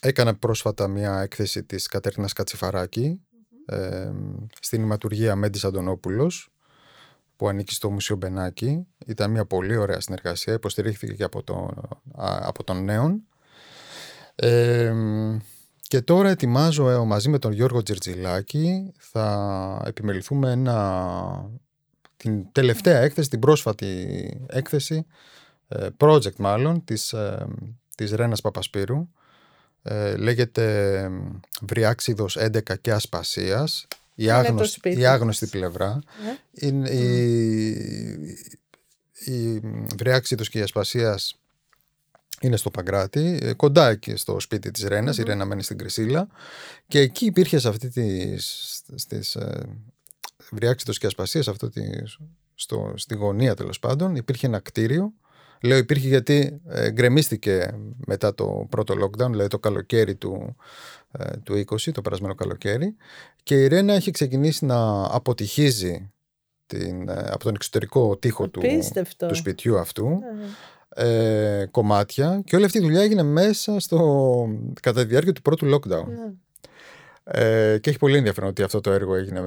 Έκανα 0.00 0.36
πρόσφατα 0.36 0.88
μια 0.88 1.20
έκθεση 1.20 1.64
της 1.64 1.86
Κατέρινας 1.86 2.32
ε, 3.66 4.12
στην 4.60 4.82
Ιματουργία 4.82 5.36
Μέντης 5.36 5.64
Αντωνόπουλος 5.64 6.50
που 7.36 7.48
ανήκει 7.48 7.74
στο 7.74 7.90
Μουσείο 7.90 8.16
Μπενάκη. 8.16 8.86
Ήταν 9.06 9.30
μια 9.30 9.46
πολύ 9.46 9.76
ωραία 9.76 10.00
συνεργασία, 10.00 10.54
υποστηρίχθηκε 10.54 11.12
και 11.12 11.24
από, 11.24 11.42
το, 11.42 11.70
από 12.40 12.64
τον 12.64 12.84
Νέον. 12.84 13.26
και 15.80 16.00
τώρα 16.00 16.28
ετοιμάζω 16.28 16.90
ε, 16.90 16.98
μαζί 16.98 17.28
με 17.28 17.38
τον 17.38 17.52
Γιώργο 17.52 17.82
Τζερτζιλάκη 17.82 18.92
θα 18.98 19.82
επιμεληθούμε 19.86 20.50
ένα, 20.50 21.50
την 22.16 22.52
τελευταία 22.52 23.00
έκθεση, 23.00 23.28
την 23.28 23.40
πρόσφατη 23.40 24.46
έκθεση, 24.46 25.06
ε, 25.68 25.88
project 25.98 26.36
μάλλον, 26.36 26.84
της, 26.84 27.12
ε, 27.12 27.46
της 27.96 28.10
Ρένας 28.10 28.40
Παπασπύρου 28.40 29.08
ε, 29.82 30.16
λέγεται 30.16 31.08
Βριάξιδος 31.60 32.36
11 32.36 32.76
και 32.80 32.92
Ασπασίας 32.92 33.86
η, 34.14 34.30
άγνωστη, 34.30 34.98
η 34.98 35.06
άγνωστη 35.06 35.46
πλευρά. 35.46 36.00
Ναι. 36.24 36.38
είναι 36.52 36.90
η, 36.90 37.08
η 39.24 39.60
Βριάξιδος 39.96 40.48
και 40.48 40.58
η 40.58 40.62
Ασπασίας 40.62 41.38
είναι 42.40 42.56
στο 42.56 42.70
Παγκράτη, 42.70 43.38
ε, 43.42 43.52
κοντά 43.52 43.88
εκεί 43.88 44.16
στο 44.16 44.40
σπίτι 44.40 44.70
της 44.70 44.84
Ρένας, 44.84 45.18
η 45.18 45.22
Ρένα 45.22 45.44
μένει 45.44 45.62
στην 45.62 45.78
Κρυσίλα. 45.78 46.28
Και 46.88 46.98
εκεί 46.98 47.24
υπήρχε 47.24 47.58
σε 47.58 47.68
αυτή 47.68 47.88
τη, 47.88 48.36
στις 48.94 49.36
ε, 50.52 50.56
Βριάξιδος 50.56 50.98
και 50.98 51.06
Ασπασίας 51.06 51.48
αυτό 51.48 51.68
τη, 51.68 51.82
στο, 52.54 52.92
στη 52.96 53.14
γωνία 53.14 53.54
τέλος 53.54 53.78
πάντων. 53.78 54.16
Υπήρχε 54.16 54.46
ένα 54.46 54.58
κτίριο. 54.58 55.12
Λέω 55.62 55.76
υπήρχε 55.76 56.08
γιατί 56.08 56.60
ε, 56.68 56.90
γκρεμίστηκε 56.90 57.70
μετά 58.06 58.34
το 58.34 58.66
πρώτο 58.70 58.94
lockdown, 58.94 59.30
δηλαδή 59.30 59.48
το 59.48 59.58
καλοκαίρι 59.58 60.14
του, 60.14 60.56
ε, 61.10 61.36
του 61.36 61.64
20, 61.66 61.92
το 61.92 62.02
περασμένο 62.02 62.34
καλοκαίρι. 62.34 62.96
Και 63.42 63.62
η 63.62 63.66
Ρένα 63.66 63.92
έχει 63.94 64.10
ξεκινήσει 64.10 64.64
να 64.64 65.04
αποτυχίζει 65.04 66.12
την, 66.66 67.08
ε, 67.08 67.12
από 67.12 67.44
τον 67.44 67.54
εξωτερικό 67.54 68.16
τοίχο 68.16 68.48
του, 68.48 68.60
του 69.16 69.34
σπιτιού 69.34 69.78
αυτού 69.78 70.20
ε, 70.88 71.66
κομμάτια. 71.70 72.42
Και 72.44 72.56
όλη 72.56 72.64
αυτή 72.64 72.78
η 72.78 72.80
δουλειά 72.80 73.00
έγινε 73.00 73.22
μέσα 73.22 73.80
στο, 73.80 74.48
κατά 74.80 75.00
τη 75.00 75.08
διάρκεια 75.08 75.32
του 75.32 75.42
πρώτου 75.42 75.74
lockdown. 75.74 76.06
Ναι. 76.06 76.32
Ε, 77.28 77.78
και 77.80 77.90
έχει 77.90 77.98
πολύ 77.98 78.16
ενδιαφέρον 78.16 78.50
ότι 78.50 78.62
αυτό 78.62 78.80
το 78.80 78.92
έργο 78.92 79.14
έγινε 79.14 79.42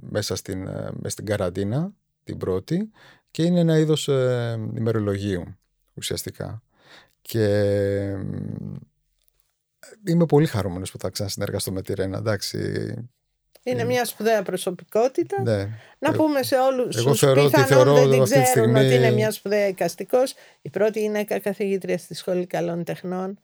μέσα 0.00 0.36
στην, 0.36 0.62
μέσα 0.68 1.08
στην 1.08 1.24
καραντίνα 1.24 1.92
την 2.24 2.36
πρώτη 2.36 2.90
και 3.30 3.42
είναι 3.42 3.60
ένα 3.60 3.78
είδος 3.78 4.08
ε, 4.08 4.58
ημερολογίου 4.76 5.56
ουσιαστικά. 5.94 6.62
Και 7.22 7.46
είμαι 10.06 10.26
πολύ 10.26 10.46
χαρούμενος 10.46 10.90
που 10.90 10.98
θα 10.98 11.10
ξανασυνεργαστώ 11.10 11.72
με 11.72 11.82
τη 11.82 11.94
Ρένα, 11.94 12.18
εντάξει. 12.18 12.58
Είναι 13.62 13.84
μια 13.84 14.04
σπουδαία 14.04 14.42
προσωπικότητα. 14.42 15.42
Ναι. 15.42 15.68
Να 15.98 16.12
πούμε 16.12 16.42
σε 16.42 16.56
όλους 16.56 16.96
τους 16.96 17.20
πιθανόν 17.50 17.94
δεν 17.94 18.10
την 18.10 18.22
ξέρουν 18.22 18.46
στιγμή... 18.46 18.78
ότι 18.78 18.94
είναι 18.94 19.10
μια 19.10 19.30
σπουδαία 19.30 19.68
εικαστικός. 19.68 20.34
Η 20.62 20.70
πρώτη 20.70 21.00
γυναίκα 21.00 21.38
καθηγήτρια 21.38 21.98
στη 21.98 22.14
Σχολή 22.14 22.46
Καλών 22.46 22.84
Τεχνών. 22.84 23.38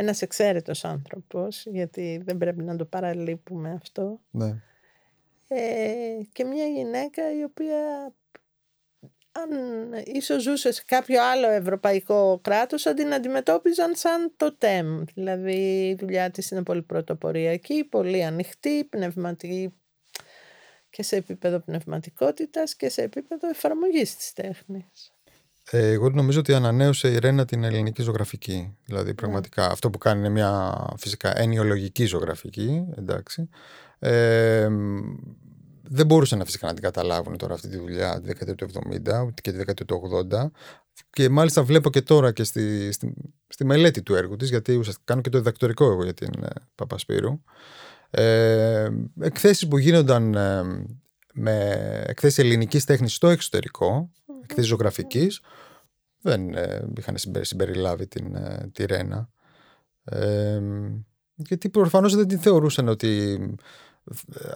Ένας 0.00 0.22
εξαίρετος 0.22 0.84
άνθρωπος, 0.84 1.66
γιατί 1.66 2.22
δεν 2.24 2.38
πρέπει 2.38 2.62
να 2.62 2.76
το 2.76 2.84
παραλείπουμε 2.84 3.70
αυτό. 3.70 4.20
Ναι. 4.30 4.62
Ε, 5.48 6.20
και 6.32 6.44
μια 6.44 6.66
γυναίκα 6.66 7.32
η 7.32 7.42
οποία 7.42 8.12
αν 9.32 9.50
ίσως 10.04 10.42
ζούσε 10.42 10.72
σε 10.72 10.82
κάποιο 10.86 11.22
άλλο 11.22 11.48
ευρωπαϊκό 11.48 12.38
κράτος 12.42 12.82
θα 12.82 12.94
την 12.94 13.14
αντιμετώπιζαν 13.14 13.94
σαν 13.94 14.32
το 14.36 14.56
τέμ. 14.56 15.04
Δηλαδή 15.14 15.88
η 15.88 15.94
δουλειά 15.94 16.30
της 16.30 16.50
είναι 16.50 16.62
πολύ 16.62 16.82
πρωτοποριακή, 16.82 17.84
πολύ 17.84 18.24
ανοιχτή, 18.24 18.84
πνευματική 18.84 19.74
και 20.90 21.02
σε 21.02 21.16
επίπεδο 21.16 21.60
πνευματικότητας 21.60 22.76
και 22.76 22.88
σε 22.88 23.02
επίπεδο 23.02 23.48
εφαρμογής 23.48 24.16
της 24.16 24.32
τέχνης. 24.32 25.12
Ε, 25.70 25.90
εγώ 25.90 26.08
νομίζω 26.10 26.38
ότι 26.38 26.54
ανανέωσε 26.54 27.08
η 27.12 27.18
Ρένα 27.18 27.44
την 27.44 27.64
ελληνική 27.64 28.02
ζωγραφική. 28.02 28.76
Δηλαδή 28.84 29.14
πραγματικά 29.14 29.66
ναι. 29.66 29.72
αυτό 29.72 29.90
που 29.90 29.98
κάνει 29.98 30.18
είναι 30.18 30.28
μια 30.28 30.74
φυσικά 30.96 31.38
ενιολογική 31.38 32.04
ζωγραφική, 32.04 32.86
εντάξει. 32.96 33.48
Ε, 33.98 34.68
δεν 35.90 36.06
μπορούσαν 36.06 36.38
να 36.38 36.44
φυσικά 36.44 36.66
να 36.66 36.72
την 36.72 36.82
καταλάβουν 36.82 37.36
τώρα 37.36 37.54
αυτή 37.54 37.68
τη 37.68 37.76
δουλειά 37.76 38.20
τη 38.20 38.26
δεκαετία 38.26 38.54
του 38.54 38.68
70 39.06 39.28
και 39.42 39.50
τη 39.50 39.56
δεκαετία 39.56 39.84
του 39.84 40.02
80 40.30 40.46
και 41.10 41.28
μάλιστα 41.28 41.62
βλέπω 41.62 41.90
και 41.90 42.02
τώρα 42.02 42.32
και 42.32 42.44
στη, 42.44 42.92
στη, 42.92 43.14
στη 43.48 43.64
μελέτη 43.64 44.02
του 44.02 44.14
έργου 44.14 44.36
της 44.36 44.48
γιατί 44.48 44.76
ουσιαστικά 44.76 45.04
κάνω 45.06 45.20
και 45.20 45.30
το 45.30 45.38
διδακτορικό 45.38 45.84
εγώ 45.90 46.04
για 46.04 46.14
την 46.14 46.30
ε, 46.42 46.48
Παπασπύρου 46.74 47.40
ε, 48.10 48.88
εκθέσεις 49.20 49.68
που 49.68 49.78
γίνονταν 49.78 50.34
ε, 50.34 50.62
με 51.34 51.78
εκθέσεις 52.06 52.38
ελληνικής 52.38 52.84
τέχνης 52.84 53.14
στο 53.14 53.28
εξωτερικό 53.28 54.10
εκθέσεις 54.48 54.70
ζωγραφικής 54.70 55.40
δεν 56.20 56.54
ε, 56.54 56.88
είχαν 56.98 57.14
συμπεριλάβει 57.40 58.06
την, 58.06 58.36
τη 58.72 58.84
Ρένα. 58.84 59.30
Ε, 60.04 60.60
γιατί 61.34 61.68
προφανώς 61.68 62.16
δεν 62.16 62.28
την 62.28 62.38
θεωρούσαν 62.38 62.88
ότι 62.88 63.38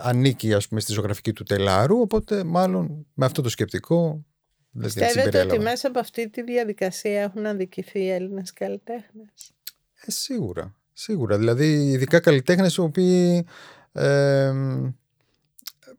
ανήκει 0.02 0.54
ας 0.54 0.68
πούμε 0.68 0.80
στη 0.80 0.92
ζωγραφική 0.92 1.32
του 1.32 1.42
τελάρου 1.42 2.00
οπότε 2.00 2.44
μάλλον 2.44 3.06
με 3.14 3.24
αυτό 3.24 3.42
το 3.42 3.48
σκεπτικό 3.48 4.24
δεν 4.70 4.92
Πιστεύετε 4.92 5.40
ότι 5.40 5.58
μέσα 5.58 5.88
από 5.88 5.98
αυτή 5.98 6.30
τη 6.30 6.42
διαδικασία 6.42 7.20
έχουν 7.20 7.46
αδικηθεί 7.46 8.00
οι 8.00 8.10
Έλληνες 8.10 8.52
καλλιτέχνες; 8.52 9.52
Ε, 9.94 10.10
σίγουρα. 10.10 10.76
Σίγουρα. 10.92 11.38
Δηλαδή 11.38 11.90
ειδικά 11.90 12.20
καλλιτέχνες 12.20 12.74
οι 12.74 12.80
οποίοι 12.80 13.46
ε, 13.92 14.52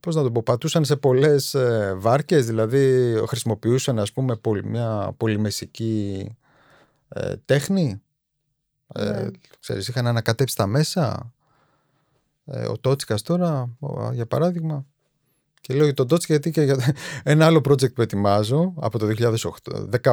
πώς 0.03 0.15
να 0.15 0.23
το 0.23 0.31
πω, 0.31 0.43
πατούσαν 0.43 0.85
σε 0.85 0.95
πολλές 0.95 1.53
ε, 1.53 1.93
βάρκες, 1.97 2.45
δηλαδή 2.45 3.13
χρησιμοποιούσαν 3.27 3.99
ας 3.99 4.11
πούμε 4.11 4.39
μια 4.63 5.13
πολυμεσική 5.17 6.29
ε, 7.09 7.35
τέχνη. 7.45 8.01
Ε, 8.93 9.03
ναι. 9.03 9.29
ξέρεις, 9.59 9.87
είχαν 9.87 10.07
ανακατέψει 10.07 10.55
τα 10.55 10.67
μέσα. 10.67 11.33
Ε, 12.45 12.65
ο 12.67 12.77
Τότσικας 12.77 13.21
τώρα, 13.21 13.77
για 14.13 14.25
παράδειγμα. 14.25 14.85
Και 15.61 15.73
λέω 15.73 15.83
για 15.83 15.93
τον 15.93 16.07
Τότσικα 16.07 16.33
γιατί 16.33 16.51
και 16.51 16.61
για 16.61 16.93
ένα 17.33 17.45
άλλο 17.45 17.61
project 17.69 17.93
που 17.93 18.01
ετοιμάζω 18.01 18.73
από 18.75 18.99
το 18.99 19.07
2018 19.07 20.03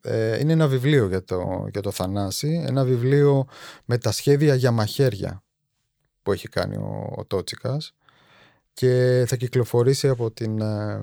ε, 0.00 0.38
είναι 0.38 0.52
ένα 0.52 0.68
βιβλίο 0.68 1.06
για 1.06 1.24
το, 1.24 1.66
για 1.72 1.80
το 1.80 1.90
Θανάση, 1.90 2.64
ένα 2.66 2.84
βιβλίο 2.84 3.46
με 3.84 3.98
τα 3.98 4.12
σχέδια 4.12 4.54
για 4.54 4.70
μαχαίρια 4.70 5.42
που 6.22 6.32
έχει 6.32 6.48
κάνει 6.48 6.76
ο, 6.76 7.14
ο 7.16 7.24
Τότσικας 7.24 7.94
και 8.80 9.24
θα 9.26 9.36
κυκλοφορήσει 9.36 10.08
από, 10.08 10.30
την, 10.30 10.60
ε, 10.60 11.00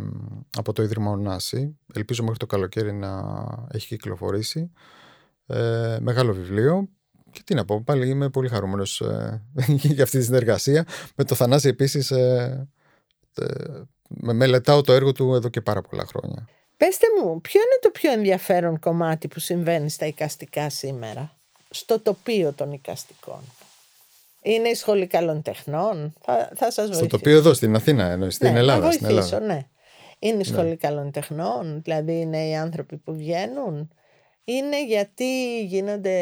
από 0.58 0.74
το 0.74 0.84
Ίδρυμα 0.84 1.12
Ωνάση. 1.12 1.78
Ελπίζω 1.94 2.24
μέχρι 2.24 2.38
το 2.38 2.46
καλοκαίρι 2.46 2.94
να 2.94 3.24
έχει 3.72 3.88
κυκλοφορήσει. 3.88 4.72
Ε, 5.48 5.98
μεγάλο 6.02 6.34
βιβλίο. 6.34 6.90
Και 7.32 7.42
τι 7.46 7.54
να 7.54 7.66
πω, 7.66 7.82
πάλι 7.82 8.10
είμαι 8.10 8.30
πολύ 8.30 8.50
χαρούμενος 8.50 9.02
ε, 9.02 9.44
για 9.96 10.04
αυτή 10.04 10.18
τη 10.18 10.24
συνεργασία. 10.24 10.86
Με 11.16 11.24
το 11.24 11.36
Θανάση 11.36 11.68
επίσης 11.68 12.12
ε, 12.12 12.68
με 14.08 14.34
μελετάω 14.34 14.82
το 14.82 14.94
έργο 14.94 15.12
του 15.12 15.34
εδώ 15.34 15.50
και 15.50 15.62
πάρα 15.62 15.82
πολλά 15.82 16.06
χρόνια. 16.06 16.48
Πεςτε 16.78 17.06
μου, 17.18 17.42
ποιο 17.42 17.62
είναι 17.62 17.80
το 17.82 17.90
πιο 17.90 18.12
ενδιαφέρον 18.12 18.80
κομμάτι 18.80 19.28
που 19.28 19.40
συμβαίνει 19.40 19.90
στα 19.90 20.06
οικαστικά 20.06 20.70
σήμερα, 20.70 21.38
στο 21.70 22.00
τοπίο 22.00 22.54
των 22.54 22.72
οικαστικών; 22.72 23.40
Είναι 24.48 24.70
η 24.70 24.74
Σχολή 24.74 25.08
Καλών 25.08 25.42
Τεχνών. 25.42 26.14
Θα, 26.22 26.52
θα 26.56 26.72
σας 26.72 26.86
βοηθήσω. 26.86 27.08
Στο 27.08 27.18
τοπίο 27.18 27.38
εδώ, 27.38 27.54
στην 27.54 27.76
Αθήνα, 27.76 28.06
εννοείς, 28.06 28.36
στην 28.36 28.52
ναι, 28.52 28.60
Ελλάδα. 28.60 28.82
Θα 28.82 28.88
βοηθήσω, 28.88 29.22
στην 29.22 29.38
Ελλάδα. 29.38 29.54
ναι. 29.54 29.68
Είναι 30.20 30.42
η 30.42 30.44
Σχολή 30.44 30.70
ναι. 30.70 30.76
Καλών 30.76 31.12
Τεχνών, 31.12 31.82
δηλαδή 31.84 32.20
είναι 32.20 32.48
οι 32.48 32.56
άνθρωποι 32.56 32.98
που 32.98 33.16
βγαίνουν. 33.16 33.92
Είναι 34.44 34.86
γιατί 34.86 35.64
γίνονται 35.66 36.18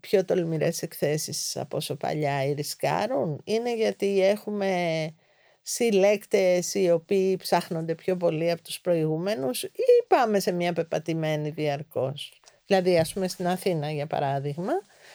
πιο 0.00 0.24
τολμηρές 0.24 0.82
εκθέσεις 0.82 1.56
από 1.56 1.76
όσο 1.76 1.96
παλιά 1.96 2.44
ή 2.44 2.52
ρισκάρουν. 2.52 3.40
Είναι 3.44 3.74
γιατί 3.76 4.24
έχουμε 4.24 4.70
συλλέκτες 5.62 6.74
οι 6.74 6.90
οποίοι 6.90 7.36
ψάχνονται 7.36 7.94
πιο 7.94 8.16
πολύ 8.16 8.50
από 8.50 8.62
τους 8.62 8.80
προηγούμενους 8.80 9.62
ή 9.62 10.04
πάμε 10.08 10.40
σε 10.40 10.52
μια 10.52 10.72
πεπατημένη 10.72 11.50
διαρκώς. 11.50 12.40
Δηλαδή 12.66 12.98
ας 12.98 13.12
πούμε 13.12 13.28
στην 13.28 13.46
Αθήνα 13.46 13.90
για 13.90 14.06
παράδειγμα 14.06 14.72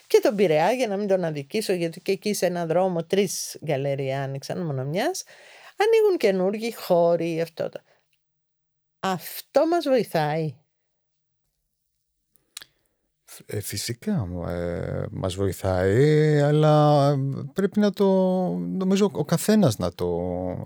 και 0.08 0.20
τον 0.22 0.36
Πειραιά 0.36 0.72
για 0.72 0.88
να 0.88 0.98
μην 0.98 1.08
τον 1.08 1.24
αδικήσω 1.24 1.74
γιατί 1.74 2.02
και 2.02 2.12
εκεί 2.12 2.34
σε 2.34 2.46
ένα 2.46 2.65
δρόμο 2.65 3.04
τρεις 3.04 3.58
γκαλερία 3.65 4.24
άνοιξαν 4.24 4.65
μόνο 4.65 4.86
μιας 4.86 5.24
ανοίγουν 5.78 6.18
καινούργιοι 6.18 6.74
χώροι 6.74 7.41
αυτό. 7.41 7.70
Αυτό 9.00 9.68
μας 9.68 9.84
βοηθάει 9.88 10.56
ε, 13.46 13.60
φυσικά 13.60 14.28
ε, 14.48 15.06
μας 15.12 15.36
βοηθάει, 15.36 16.39
αλλά 16.39 17.15
πρέπει 17.54 17.80
να 17.80 17.91
το, 17.91 18.06
νομίζω 18.56 19.10
ο 19.13 19.26
καθένας 19.26 19.78
να 19.78 19.94
το 19.94 20.08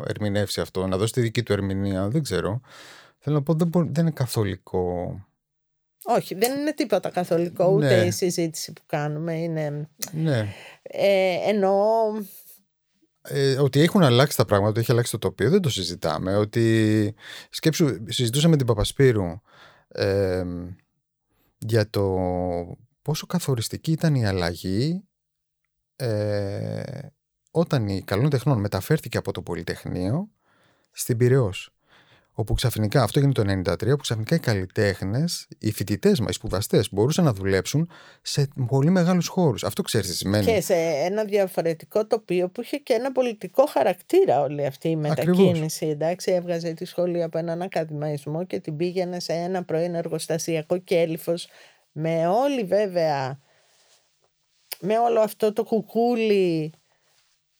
ερμηνεύσει 0.07 0.61
αυτό, 0.61 0.87
να 0.87 0.97
δώσει 0.97 1.13
τη 1.13 1.21
δική 1.21 1.43
του 1.43 1.53
ερμηνεία, 1.53 2.07
δεν 2.07 2.23
ξέρω. 2.23 2.61
Θέλω 3.17 3.35
να 3.35 3.41
πω, 3.41 3.53
δεν, 3.53 3.69
δεν 3.71 4.03
είναι 4.03 4.11
καθολικό. 4.11 5.13
Όχι, 6.03 6.35
δεν 6.35 6.59
είναι 6.59 6.73
τίποτα 6.73 7.09
καθολικό, 7.09 7.65
ούτε 7.65 7.97
ναι. 7.97 8.05
η 8.05 8.11
συζήτηση 8.11 8.73
που 8.73 8.81
κάνουμε 8.85 9.33
είναι... 9.33 9.89
Ναι. 10.11 10.53
Ε, 10.81 11.49
εννοώ... 11.49 11.77
Ε, 13.21 13.57
ότι 13.59 13.81
έχουν 13.81 14.03
αλλάξει 14.03 14.37
τα 14.37 14.45
πράγματα, 14.45 14.71
ότι 14.71 14.79
έχει 14.79 14.91
αλλάξει 14.91 15.11
το 15.11 15.17
τοπίο, 15.17 15.49
δεν 15.49 15.61
το 15.61 15.69
συζητάμε. 15.69 16.35
Ότι 16.35 17.15
σκέψου, 17.49 17.97
συζητούσαμε 18.07 18.57
την 18.57 18.65
Παπασπύρου 18.65 19.41
ε, 19.87 20.43
για 21.57 21.89
το 21.89 22.17
πόσο 23.01 23.25
καθοριστική 23.25 23.91
ήταν 23.91 24.15
η 24.15 24.25
αλλαγή 24.25 25.03
ε, 25.95 26.81
όταν 27.51 27.87
η 27.87 28.01
καλών 28.01 28.29
τεχνών 28.29 28.59
μεταφέρθηκε 28.59 29.17
από 29.17 29.31
το 29.31 29.41
Πολυτεχνείο 29.41 30.29
στην 30.91 31.17
Πυραιός. 31.17 31.73
Όπου 32.39 32.53
ξαφνικά, 32.53 33.03
αυτό 33.03 33.19
έγινε 33.19 33.33
το 33.33 33.41
1993, 33.41 33.91
όπου 33.91 34.01
ξαφνικά 34.01 34.35
οι 34.35 34.39
καλλιτέχνες, 34.39 35.47
οι 35.59 35.71
φοιτητές 35.71 36.19
μας, 36.19 36.29
οι 36.29 36.33
σπουδαστές, 36.33 36.93
μπορούσαν 36.93 37.25
να 37.25 37.33
δουλέψουν 37.33 37.89
σε 38.21 38.47
πολύ 38.67 38.89
μεγάλους 38.89 39.27
χώρους. 39.27 39.63
Αυτό 39.63 39.81
ξέρεις 39.81 40.07
τι 40.07 40.15
σημαίνει. 40.15 40.45
Και 40.45 40.61
σε 40.61 40.73
ένα 40.75 41.23
διαφορετικό 41.23 42.07
τοπίο 42.07 42.49
που 42.49 42.61
είχε 42.61 42.77
και 42.77 42.93
ένα 42.93 43.11
πολιτικό 43.11 43.65
χαρακτήρα 43.65 44.41
όλη 44.41 44.65
αυτή 44.65 44.89
η 44.89 44.95
μετακίνηση. 44.95 45.87
Εντάξει, 45.87 46.31
έβγαζε 46.31 46.73
τη 46.73 46.85
σχολή 46.85 47.23
από 47.23 47.37
έναν 47.37 47.61
ακαδημαϊσμό 47.61 48.45
και 48.45 48.59
την 48.59 48.75
πήγαινε 48.75 49.19
σε 49.19 49.33
ένα 49.33 49.63
πρώην 49.63 49.95
εργοστασιακό 49.95 50.77
κέλυφος 50.77 51.47
με 51.91 52.27
όλη 52.27 52.63
βέβαια 52.63 53.39
με 54.79 54.97
όλο 54.97 55.19
αυτό 55.19 55.53
το 55.53 55.63
κουκούλι 55.63 56.73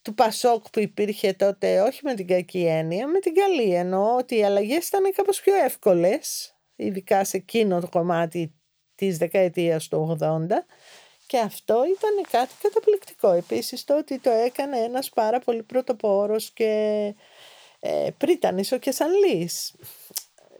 του 0.02 0.14
Πασόκ 0.14 0.70
που 0.70 0.80
υπήρχε 0.80 1.34
τότε 1.34 1.82
όχι 1.82 2.00
με 2.04 2.14
την 2.14 2.28
κακή 2.28 2.66
έννοια, 2.66 3.08
με 3.08 3.20
την 3.20 3.34
καλή 3.34 3.74
εννοώ 3.74 4.16
ότι 4.16 4.38
οι 4.38 4.44
αλλαγές 4.44 4.88
ήταν 4.88 5.12
κάπως 5.16 5.42
πιο 5.42 5.56
εύκολες 5.56 6.54
ειδικά 6.76 7.24
σε 7.24 7.38
εκείνο 7.38 7.80
το 7.80 7.90
κομμάτι 7.90 8.54
της 8.96 9.18
δεκαετίας 9.18 9.88
του 9.88 10.18
80 10.22 10.46
και 11.28 11.38
αυτό 11.38 11.76
ήταν 11.98 12.26
κάτι 12.32 12.54
καταπληκτικό. 12.62 13.32
Επίσης 13.32 13.84
το 13.84 13.98
ότι 13.98 14.20
το 14.20 14.30
έκανε 14.30 14.78
ένας 14.78 15.10
πάρα 15.10 15.40
πολύ 15.40 15.64
πρωτοπόρος 15.64 16.52
και 16.52 16.74
ε, 17.80 18.08
πρίτανης 18.18 18.72
ο 18.72 18.78
Κεσανλής. 18.78 19.74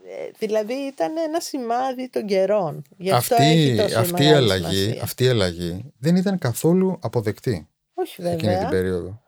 Ε, 0.08 0.30
δηλαδή 0.38 0.74
ήταν 0.74 1.18
ένα 1.18 1.40
σημάδι 1.40 2.10
των 2.10 2.26
καιρών. 2.26 2.84
Γι 2.98 3.12
αυτό 3.12 3.36
αυτή, 3.36 3.80
αυτή, 3.98 4.24
η 4.24 4.32
αλλαγή, 4.32 5.00
αυτή 5.02 5.24
η 5.24 5.28
αλλαγή 5.28 5.94
δεν 6.00 6.16
ήταν 6.16 6.38
καθόλου 6.38 7.00
αποδεκτή. 7.02 7.70
Όχι 7.94 8.22
βέβαια. 8.22 8.34
Εκείνη 8.34 8.58
την 8.58 8.70
περίοδο. 8.70 9.22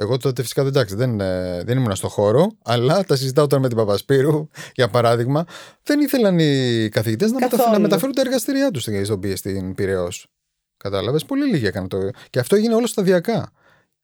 Εγώ 0.00 0.16
τότε 0.16 0.42
φυσικά 0.42 0.62
δεν, 0.62 0.72
εντάξει, 0.72 0.94
δεν, 0.94 1.20
ε, 1.20 1.62
δεν 1.64 1.78
ήμουν 1.78 1.96
στο 1.96 2.08
χώρο, 2.08 2.46
αλλά 2.62 3.04
τα 3.04 3.16
συζητάω 3.16 3.46
τώρα 3.46 3.62
με 3.62 3.68
την 3.68 3.76
Παπασπύρου, 3.76 4.48
για 4.78 4.88
παράδειγμα. 4.88 5.44
Δεν 5.82 6.00
ήθελαν 6.00 6.38
οι 6.38 6.88
καθηγητές 6.88 7.30
να, 7.30 7.70
να 7.72 7.78
μεταφέρουν 7.78 8.14
τα 8.14 8.20
εργαστήριά 8.20 8.70
τους 8.70 8.82
στην, 8.82 9.36
στην 9.36 9.74
Πυραιός. 9.74 10.26
Κατάλαβες; 10.76 11.24
Πολύ 11.24 11.44
λίγοι 11.44 11.66
έκαναν 11.66 11.88
το. 11.88 11.98
Και 12.30 12.38
αυτό 12.38 12.56
έγινε 12.56 12.74
όλο 12.74 12.86
σταδιακά. 12.86 13.52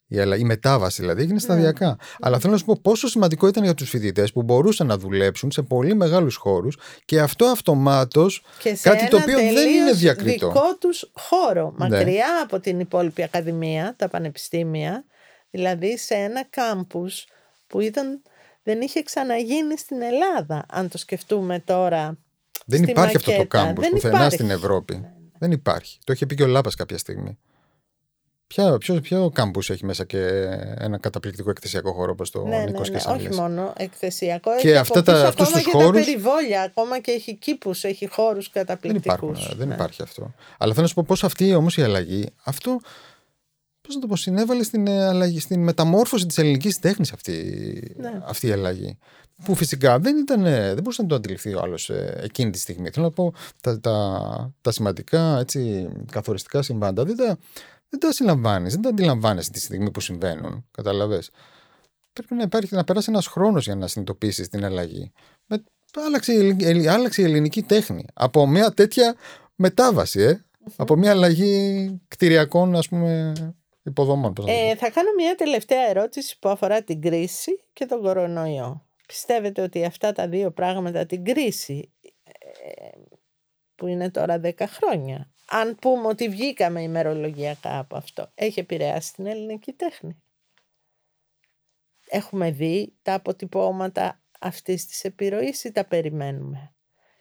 Η, 0.07 0.19
η 0.39 0.45
μετάβαση 0.45 1.01
δηλαδή 1.01 1.23
έγινε 1.23 1.39
σταδιακά. 1.39 1.87
Ναι. 1.87 1.95
Αλλά 2.21 2.39
θέλω 2.39 2.53
να 2.53 2.59
σου 2.59 2.65
πω 2.65 2.79
πόσο 2.83 3.09
σημαντικό 3.09 3.47
ήταν 3.47 3.65
για 3.65 3.75
τους 3.75 3.89
φοιτητές 3.89 4.33
που 4.33 4.43
μπορούσαν 4.43 4.87
να 4.87 4.99
δουλέψουν 4.99 5.51
σε 5.51 5.63
πολύ 5.63 5.95
μεγάλους 5.95 6.37
χώρους 6.37 6.79
και 7.05 7.21
αυτό 7.21 7.45
αυτομάτως 7.47 8.43
κάτι 8.83 9.09
το 9.09 9.17
οποίο 9.17 9.39
δεν 9.39 9.69
είναι 9.69 9.93
διακριτό. 9.93 10.47
δικό 10.47 10.77
τους 10.81 11.11
χώρο, 11.13 11.75
ναι. 11.79 11.89
μακριά 11.89 12.29
από 12.43 12.61
την 12.61 12.81
υπόλοιπη 12.81 13.23
ακαδημία, 13.23 13.95
τα 13.97 14.09
πανεπιστήμια, 14.09 15.05
δηλαδή 15.51 15.99
σε 15.99 16.15
ένα 16.15 16.45
κάμπους 16.51 17.27
που 17.67 17.81
ήταν, 17.81 18.23
δεν 18.63 18.81
είχε 18.81 19.03
ξαναγίνει 19.03 19.79
στην 19.79 20.03
Ελλάδα, 20.03 20.67
αν 20.69 20.89
το 20.89 20.99
σκεφτούμε 20.99 21.59
τώρα. 21.59 22.19
Δεν 22.67 22.83
υπάρχει 22.83 23.17
αυτό 23.17 23.37
το 23.37 23.47
κάμπους 23.47 23.89
πουθενά 23.89 24.31
στην 24.31 24.51
Ευρώπη. 24.51 25.11
Δεν 25.39 25.51
υπάρχει. 25.51 25.99
Το 26.05 26.13
είχε 26.13 26.27
πει 26.27 26.35
και 26.35 26.43
ο 26.43 26.47
Λάπας 26.47 26.75
κάποια 26.75 26.99
στιγμή. 26.99 27.39
Ποιο, 28.47 28.79
ποιος, 28.79 29.01
ποιο 29.01 29.31
κάμπους 29.35 29.71
έχει 29.71 29.85
μέσα 29.85 30.05
και 30.05 30.19
ένα 30.79 30.99
καταπληκτικό 30.99 31.51
εκθεσιακό 31.51 31.93
χώρο 31.93 32.13
όπως 32.13 32.31
το 32.31 32.47
ναι, 32.47 32.65
Νίκος 32.65 32.91
ναι, 32.91 32.99
ναι, 33.07 33.13
Όχι 33.13 33.35
μόνο 33.35 33.73
εκθεσιακό, 33.77 34.51
και 34.57 34.69
έχει 34.69 34.77
αυτά 34.77 35.03
τα, 35.03 35.27
αυτούς 35.27 35.51
τους 35.51 35.67
χώρους... 35.67 36.01
τα 36.01 36.05
περιβόλια, 36.05 36.63
ακόμα 36.63 37.01
και 37.01 37.11
έχει 37.11 37.35
κήπους, 37.35 37.85
έχει 37.85 38.07
χώρους 38.07 38.51
καταπληκτικούς. 38.51 39.15
Δεν, 39.15 39.35
υπάρχουν, 39.35 39.59
δεν 39.59 39.69
ναι. 39.69 39.75
υπάρχει 39.75 40.03
αυτό. 40.03 40.35
Αλλά 40.59 40.71
θέλω 40.71 40.83
να 40.83 40.89
σου 40.89 40.95
πω 40.95 41.05
πώς 41.07 41.25
αυτή 41.25 41.55
όμως 41.55 41.77
η 41.77 41.83
αλλαγή, 41.83 42.27
αυτό 42.45 42.81
πώς 43.87 43.95
να 43.95 44.01
το 44.01 44.07
πω, 44.07 44.17
συνέβαλε 44.17 44.63
στην, 44.63 44.87
ε, 44.87 45.07
αλλαγή, 45.07 45.41
στην 45.41 45.61
μεταμόρφωση 45.61 46.27
της 46.27 46.39
ελληνικής 46.39 46.79
τέχνης 46.79 47.13
αυτή, 47.13 47.33
ναι. 47.97 48.23
αυτή 48.25 48.47
η 48.47 48.53
αλλαγή. 48.53 48.99
Που 49.45 49.55
φυσικά 49.55 49.99
δεν, 49.99 50.17
ήταν, 50.17 50.43
δεν 50.43 50.75
μπορούσε 50.75 51.03
να 51.03 51.09
το 51.09 51.15
αντιληφθεί 51.15 51.55
ο 51.55 51.61
άλλος 51.61 51.91
ε, 51.91 52.21
εκείνη 52.23 52.51
τη 52.51 52.59
στιγμή. 52.59 52.91
Θέλω 52.91 53.07
να 53.07 53.13
πω, 53.13 53.33
τα, 53.61 53.81
τα, 53.81 54.55
τα 54.61 54.71
σημαντικά 54.71 55.39
έτσι, 55.39 55.89
καθοριστικά 56.13 56.63
συμβάντα 56.63 57.05
δεν 57.05 57.17
τα, 57.17 57.39
δεν 57.89 58.01
τα 58.01 58.13
συλλαμβάνεις, 58.13 58.73
δεν 58.73 58.83
τα 58.83 58.89
αντιλαμβάνεσαι 58.89 59.51
τη 59.51 59.61
στιγμή 59.61 59.91
που 59.91 60.01
συμβαίνουν. 60.01 60.67
Καταλαβέ. 60.71 61.23
Πρέπει 62.13 62.35
να, 62.35 62.43
υπάρχει, 62.43 62.75
να 62.75 62.85
περάσει 62.85 63.11
ένας 63.11 63.27
χρόνος 63.27 63.65
για 63.65 63.75
να 63.75 63.87
συνειδητοποιήσεις 63.87 64.49
την 64.49 64.65
αλλαγή. 64.65 65.13
Με 65.47 65.63
άλλαξε, 66.07 66.33
η 66.33 66.57
ελλη- 66.61 66.89
άλλαξε 66.89 67.23
η 67.23 67.25
ελληνική 67.25 67.63
τέχνη. 67.63 68.05
Από 68.15 68.47
μια 68.47 68.73
τέτοια 68.73 69.15
μετάβαση, 69.55 70.21
ε, 70.21 70.41
από 70.77 70.97
μια 70.97 71.11
αλλαγή 71.11 72.01
κτηριακών 72.09 72.77
ας 72.77 72.89
πούμε 72.89 73.33
υποδομών. 73.87 74.33
πώς 74.33 74.45
να 74.45 74.51
το 74.51 74.61
πω. 74.63 74.69
Ε, 74.69 74.77
θα 74.77 74.91
κάνω 74.91 75.09
μια 75.17 75.35
τελευταία 75.35 75.89
ερώτηση 75.89 76.39
που 76.39 76.49
αφορά 76.49 76.83
την 76.83 77.01
κρίση 77.01 77.65
και 77.73 77.87
τον 77.87 78.03
κορονοϊό. 78.03 78.87
Πιστεύετε 79.07 79.63
ότι 79.63 79.85
αυτά 79.85 80.13
τα 80.13 80.29
δύο 80.29 80.51
πράγματα, 80.51 81.07
την 81.07 81.25
κρίση 81.25 81.93
ε, 82.03 82.89
που 83.75 83.87
είναι 83.87 84.11
τώρα 84.11 84.41
10 84.45 84.53
χρόνια, 84.59 85.31
αν 85.49 85.77
πούμε 85.81 86.07
ότι 86.07 86.29
βγήκαμε 86.29 86.83
ημερολογιακά 86.83 87.79
από 87.79 87.97
αυτό, 87.97 88.31
έχει 88.35 88.61
επηρεάσει 88.61 89.13
την 89.13 89.27
ελληνική 89.27 89.73
τέχνη; 89.73 90.23
Έχουμε 92.09 92.51
δει 92.51 92.95
τα 93.03 93.15
αποτυπώματα 93.15 94.21
αυτής 94.41 94.87
της 94.87 95.05
επιρροής 95.05 95.65
ή 95.65 95.73
τα 95.73 95.85
περιμένουμε; 95.85 96.75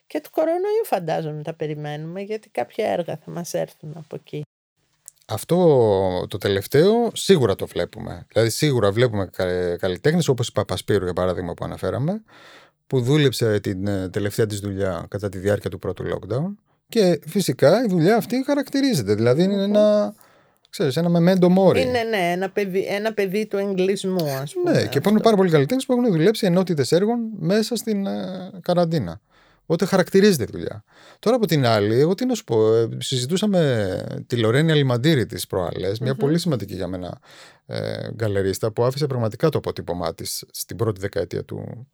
Και 0.08 0.22
του 0.22 0.30
κορονοϊού 0.32 0.86
φαντάζομαι 0.86 1.44
τα 1.44 1.54
περιμένουμε 1.54 2.22
γιατί 2.22 2.50
κάποια 2.50 2.88
έργα 2.88 3.18
θα 3.18 3.32
μας 3.32 3.54
έρθουν 3.54 3.94
από 3.98 4.16
εκεί. 4.16 4.45
Αυτό 5.26 5.58
το 6.28 6.38
τελευταίο 6.38 7.12
σίγουρα 7.14 7.56
το 7.56 7.68
βλέπουμε. 7.68 8.26
Δηλαδή, 8.34 8.50
σίγουρα 8.50 8.92
βλέπουμε 8.92 9.30
καλλιτέχνες 9.80 10.28
όπως 10.28 10.48
η 10.48 10.52
Παπασπύρου, 10.52 11.04
για 11.04 11.14
παράδειγμα, 11.14 11.54
που 11.54 11.66
αναφέραμε, 11.66 12.24
που 12.88 13.02
δούλεψε 13.02 13.60
την 13.60 13.88
ε, 13.88 14.10
τελευταία 14.10 14.46
της 14.46 14.60
δουλειά 14.60 15.06
κατά 15.10 15.30
τη 15.30 15.38
διάρκεια 15.38 15.70
του 15.70 15.80
πρώτου 15.80 16.04
lockdown. 16.04 16.56
Και 16.90 17.20
φυσικά 17.28 17.84
η 17.84 17.88
δουλειά 17.88 18.16
αυτή 18.16 18.44
χαρακτηρίζεται. 18.46 19.16
Δηλαδή, 19.16 19.44
είναι 19.44 19.64
ένα. 19.64 20.14
Ξέρεις, 20.70 20.98
ένα 20.98 21.10
memento 21.10 21.58
mori. 21.58 21.78
Είναι 21.78 22.04
ναι, 22.04 22.32
ένα 22.32 22.50
παιδί, 22.50 22.86
ένα 22.90 23.14
παιδί 23.14 23.48
του 23.48 23.58
εγκλισμού, 23.58 24.26
ας 24.42 24.54
πούμε. 24.54 24.72
Ναι, 24.72 24.86
και 24.86 24.98
υπάρχουν 24.98 25.22
πάρα 25.22 25.36
πολλοί 25.36 25.50
καλλιτέχνες 25.50 25.86
που 25.86 25.94
έχουν 25.94 26.12
δουλέψει 26.12 26.46
ενότητες 26.46 26.92
έργων 26.92 27.20
μέσα 27.40 27.76
στην 27.76 28.06
ε, 28.06 28.52
καραντίνα. 28.62 29.22
Οπότε 29.68 29.86
χαρακτηρίζεται 29.86 30.44
η 30.44 30.48
δουλειά. 30.52 30.84
Τώρα 31.20 31.36
από 31.36 31.46
την 31.48 31.66
άλλη, 31.66 32.00
εγώ 32.00 32.14
τι 32.16 32.26
να 32.26 32.34
σου 32.36 32.44
πω, 32.44 32.74
ε, 32.76 32.88
συζητούσαμε 32.98 34.02
τη 34.28 34.38
Λορένη 34.38 34.72
Αλιμαντήρη 34.72 35.26
τις 35.26 35.48
προάλλες, 35.48 36.00
μια 36.00 36.16
πολύ 36.16 36.40
σημαντική 36.40 36.74
για 36.76 36.88
μένα 36.88 37.20
ε, 37.66 38.10
γκαλερίστα 38.14 38.72
που 38.72 38.84
άφησε 38.84 39.08
πραγματικά 39.08 39.50
το 39.50 39.58
αποτύπωμά 39.58 40.14
της 40.14 40.44
στην 40.52 40.76
πρώτη 40.78 41.00
δεκαετία 41.00 41.44
του. 41.44 41.88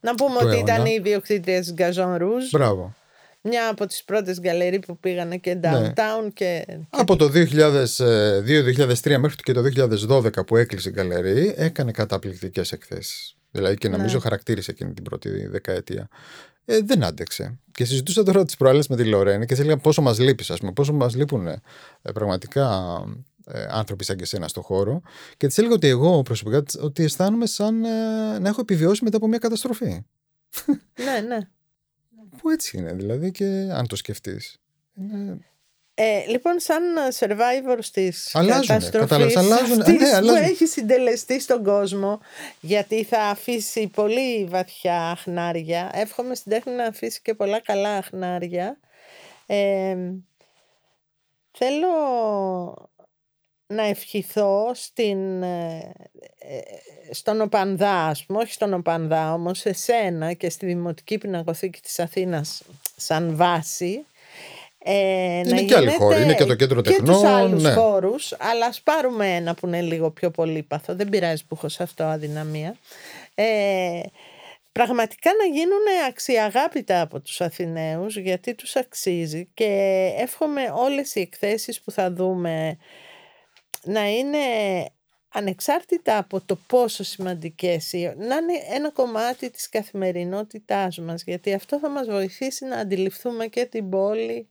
Να 0.00 0.14
πούμε 0.14 0.30
του 0.38 0.46
ότι 0.46 0.56
αιώνα. 0.56 0.72
ήταν 0.72 0.86
η 0.86 0.94
ιδιοκτήτρια 0.98 1.60
της 1.60 1.72
Γκαζόν 1.72 2.16
Ρούζ, 2.16 2.50
Μπράβο. 2.50 2.94
μια 3.40 3.68
από 3.68 3.86
τις 3.86 4.04
πρώτες 4.04 4.40
γκαλερί 4.40 4.78
που 4.78 4.98
πήγανε 4.98 5.36
και 5.36 5.54
Ναι. 5.54 5.60
downtown 5.62 6.28
και... 6.34 6.66
Από 6.90 7.16
το 7.16 7.30
2002-2003 7.34 9.16
μέχρι 9.18 9.36
και 9.42 9.52
το 9.52 9.62
2012 10.08 10.46
που 10.46 10.56
έκλεισε 10.56 10.88
η 10.88 10.92
γκαλερί, 10.92 11.54
έκανε 11.56 11.90
καταπληκτικές 11.92 12.72
εκθέσεις. 12.72 13.36
Δηλαδή 13.50 13.76
και 13.76 13.88
νομίζω 13.88 14.14
Ναι. 14.14 14.20
χαρακτήρισε 14.22 14.70
εκείνη 14.70 14.92
την 14.92 15.04
πρώτη 15.04 15.46
δεκαετία. 15.46 16.08
Ε, 16.64 16.80
δεν 16.80 17.04
άντεξε. 17.04 17.58
Και 17.72 17.84
συζητούσα 17.84 18.22
τώρα 18.22 18.44
τις 18.44 18.56
προάλλες 18.56 18.88
με 18.88 18.96
τη 18.96 19.04
Λορένη 19.04 19.46
και 19.46 19.54
τη 19.54 19.60
έλεγα 19.60 19.76
πόσο 19.76 20.02
μας 20.02 20.18
λείπεις, 20.18 20.50
ας 20.50 20.58
πούμε, 20.58 20.72
πόσο 20.72 20.92
μας 20.92 21.14
λείπουν 21.14 21.46
ε, 21.46 21.60
πραγματικά 22.14 22.94
ε, 23.46 23.66
άνθρωποι 23.70 24.04
σαν 24.04 24.16
και 24.16 24.22
εσένα 24.22 24.48
στον 24.48 24.62
χώρο. 24.62 25.00
Και 25.36 25.46
της 25.46 25.58
έλεγα 25.58 25.74
ότι 25.74 25.86
εγώ 25.88 26.22
προσωπικά 26.22 26.62
της- 26.62 26.78
ότι 26.82 27.02
αισθάνομαι 27.02 27.46
σαν 27.46 27.84
ε, 27.84 27.88
να 28.38 28.48
έχω 28.48 28.60
επιβιώσει 28.60 29.04
μετά 29.04 29.16
από 29.16 29.28
μια 29.28 29.38
καταστροφή. 29.38 30.04
ναι, 31.04 31.20
ναι. 31.28 31.38
Που 32.38 32.50
έτσι 32.50 32.78
είναι, 32.78 32.92
δηλαδή, 32.92 33.30
και 33.30 33.44
αν 33.72 33.86
το 33.86 33.96
σκεφτείς. 33.96 34.58
Ε, 35.96 36.24
λοιπόν, 36.26 36.60
σαν 36.60 36.82
survivor 37.18 37.78
της 37.92 38.34
Αλλάζουνε, 38.34 38.66
καταστροφής 38.66 39.08
κατάλαβες, 39.08 39.36
αλλάζουνε. 39.36 39.82
αυτής 39.82 40.00
Ναι, 40.00 40.10
που 40.10 40.16
αλλάζουν. 40.16 40.42
έχει 40.42 40.66
συντελεστεί 40.66 41.40
στον 41.40 41.64
κόσμο 41.64 42.20
γιατί 42.60 43.04
θα 43.04 43.20
αφήσει 43.20 43.86
πολύ 43.86 44.44
βαθιά 44.44 45.10
αχνάρια 45.10 45.90
εύχομαι 45.94 46.34
στην 46.34 46.52
τέχνη 46.52 46.72
να 46.72 46.84
αφήσει 46.86 47.20
και 47.22 47.34
πολλά 47.34 47.60
καλά 47.60 47.96
αχνάρια 47.96 48.78
ε, 49.46 49.96
θέλω 51.52 51.88
να 53.66 53.82
ευχηθώ 53.82 54.70
στην, 54.74 55.42
ε, 55.42 55.92
ε, 56.38 56.60
στον 57.10 57.40
Οπανδά, 57.40 58.06
ας 58.06 58.24
πούμε, 58.24 58.38
όχι 58.38 58.52
στον 58.52 58.74
Οπανδά, 58.74 59.32
όμως 59.32 59.58
σε 59.58 59.72
σένα 59.72 60.32
και 60.32 60.50
στη 60.50 60.66
Δημοτική 60.66 61.18
Πινακοθήκη 61.18 61.80
της 61.80 61.98
Αθήνας 61.98 62.62
σαν 62.96 63.36
βάση. 63.36 64.04
Ε, 64.86 65.38
Είναι 65.38 65.62
και 65.62 65.76
άλλοι 65.76 65.90
χώροι, 65.90 66.22
είναι 66.22 66.34
και 66.34 66.44
το 66.44 66.54
κέντρο 66.54 66.80
Και 66.80 66.90
τους 66.90 66.96
τεχνών, 66.98 67.26
άλλους 67.26 67.62
ναι. 67.62 67.72
χώρους, 67.72 68.34
αλλά 68.38 68.66
ας 68.66 68.80
πάρουμε 68.80 69.34
ένα 69.34 69.54
που 69.54 69.66
είναι 69.66 69.80
λίγο 69.80 70.10
πιο 70.10 70.30
πολύπαθο, 70.30 70.94
δεν 70.94 71.08
πειράζει 71.08 71.46
που 71.46 71.54
έχω 71.56 71.68
σε 71.68 71.82
αυτό 71.82 72.04
αδυναμία. 72.04 72.76
Ε, 73.34 74.00
πραγματικά 74.72 75.30
να 75.38 75.44
γίνουν 75.44 76.06
αξιαγάπητα 76.08 77.00
από 77.00 77.20
τους 77.20 77.40
Αθηναίους 77.40 78.16
γιατί 78.16 78.54
τους 78.54 78.76
αξίζει 78.76 79.48
και 79.54 79.68
εύχομαι 80.18 80.72
όλες 80.74 81.14
οι 81.14 81.20
εκθέσεις 81.20 81.80
που 81.80 81.90
θα 81.90 82.12
δούμε 82.12 82.76
να 83.82 84.08
είναι 84.08 84.38
ανεξάρτητα 85.28 86.18
από 86.18 86.40
το 86.40 86.56
πόσο 86.66 87.04
σημαντικές 87.04 87.92
είναι, 87.92 88.14
να 88.18 88.36
είναι 88.36 88.52
ένα 88.74 88.90
κομμάτι 88.90 89.50
της 89.50 89.68
καθημερινότητάς 89.68 90.98
μας 90.98 91.22
γιατί 91.22 91.54
αυτό 91.54 91.78
θα 91.78 91.88
μας 91.88 92.06
βοηθήσει 92.06 92.64
να 92.64 92.76
αντιληφθούμε 92.76 93.46
και 93.46 93.64
την 93.64 93.90
πόλη 93.90 94.48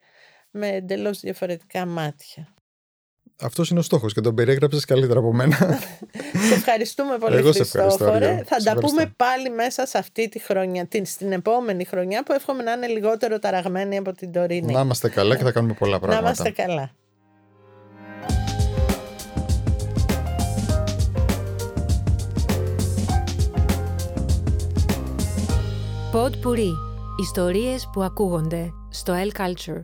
με 0.55 0.67
εντελώς 0.67 1.19
διαφορετικά 1.19 1.85
μάτια. 1.85 2.47
Αυτός 3.41 3.69
είναι 3.69 3.79
ο 3.79 3.81
στόχος 3.81 4.13
και 4.13 4.21
τον 4.21 4.35
περιέγραψες 4.35 4.85
καλύτερα 4.85 5.19
από 5.19 5.33
μένα. 5.33 5.55
σε 6.47 6.53
ευχαριστούμε 6.53 7.17
πολύ 7.17 7.35
Εγώ 7.35 7.51
σε 7.51 7.61
ευχαριστώ, 7.61 7.97
Χριστόφορε. 7.97 8.25
Αργύρο. 8.27 8.45
Θα 8.47 8.59
Σε 8.59 8.63
τα 8.65 8.71
ευχαριστώ. 8.71 8.87
πούμε 8.97 9.13
πάλι 9.17 9.49
μέσα 9.49 9.85
σε 9.85 9.97
αυτή 9.97 10.29
τη 10.29 10.39
χρονιά, 10.39 10.85
την, 10.85 11.05
στην 11.05 11.31
επόμενη 11.31 11.83
χρονιά 11.85 12.23
που 12.23 12.33
εύχομαι 12.33 12.63
να 12.63 12.71
είναι 12.71 12.87
λιγότερο 12.87 13.39
ταραγμένη 13.39 13.97
από 13.97 14.11
την 14.11 14.31
τωρινή. 14.31 14.73
να 14.73 14.79
είμαστε 14.79 15.09
καλά 15.09 15.35
και 15.37 15.43
θα 15.43 15.51
κάνουμε 15.51 15.73
πολλά 15.73 15.91
να 15.91 15.99
πράγματα. 15.99 16.23
είμαστε 16.25 16.49
καλά. 16.49 16.91
Pod 26.13 26.31
Puri. 26.43 26.71
Ιστορίες 27.21 27.89
που 27.93 28.01
ακούγονται 28.03 28.69
στο 28.89 29.13
El 29.13 29.39
Culture. 29.41 29.81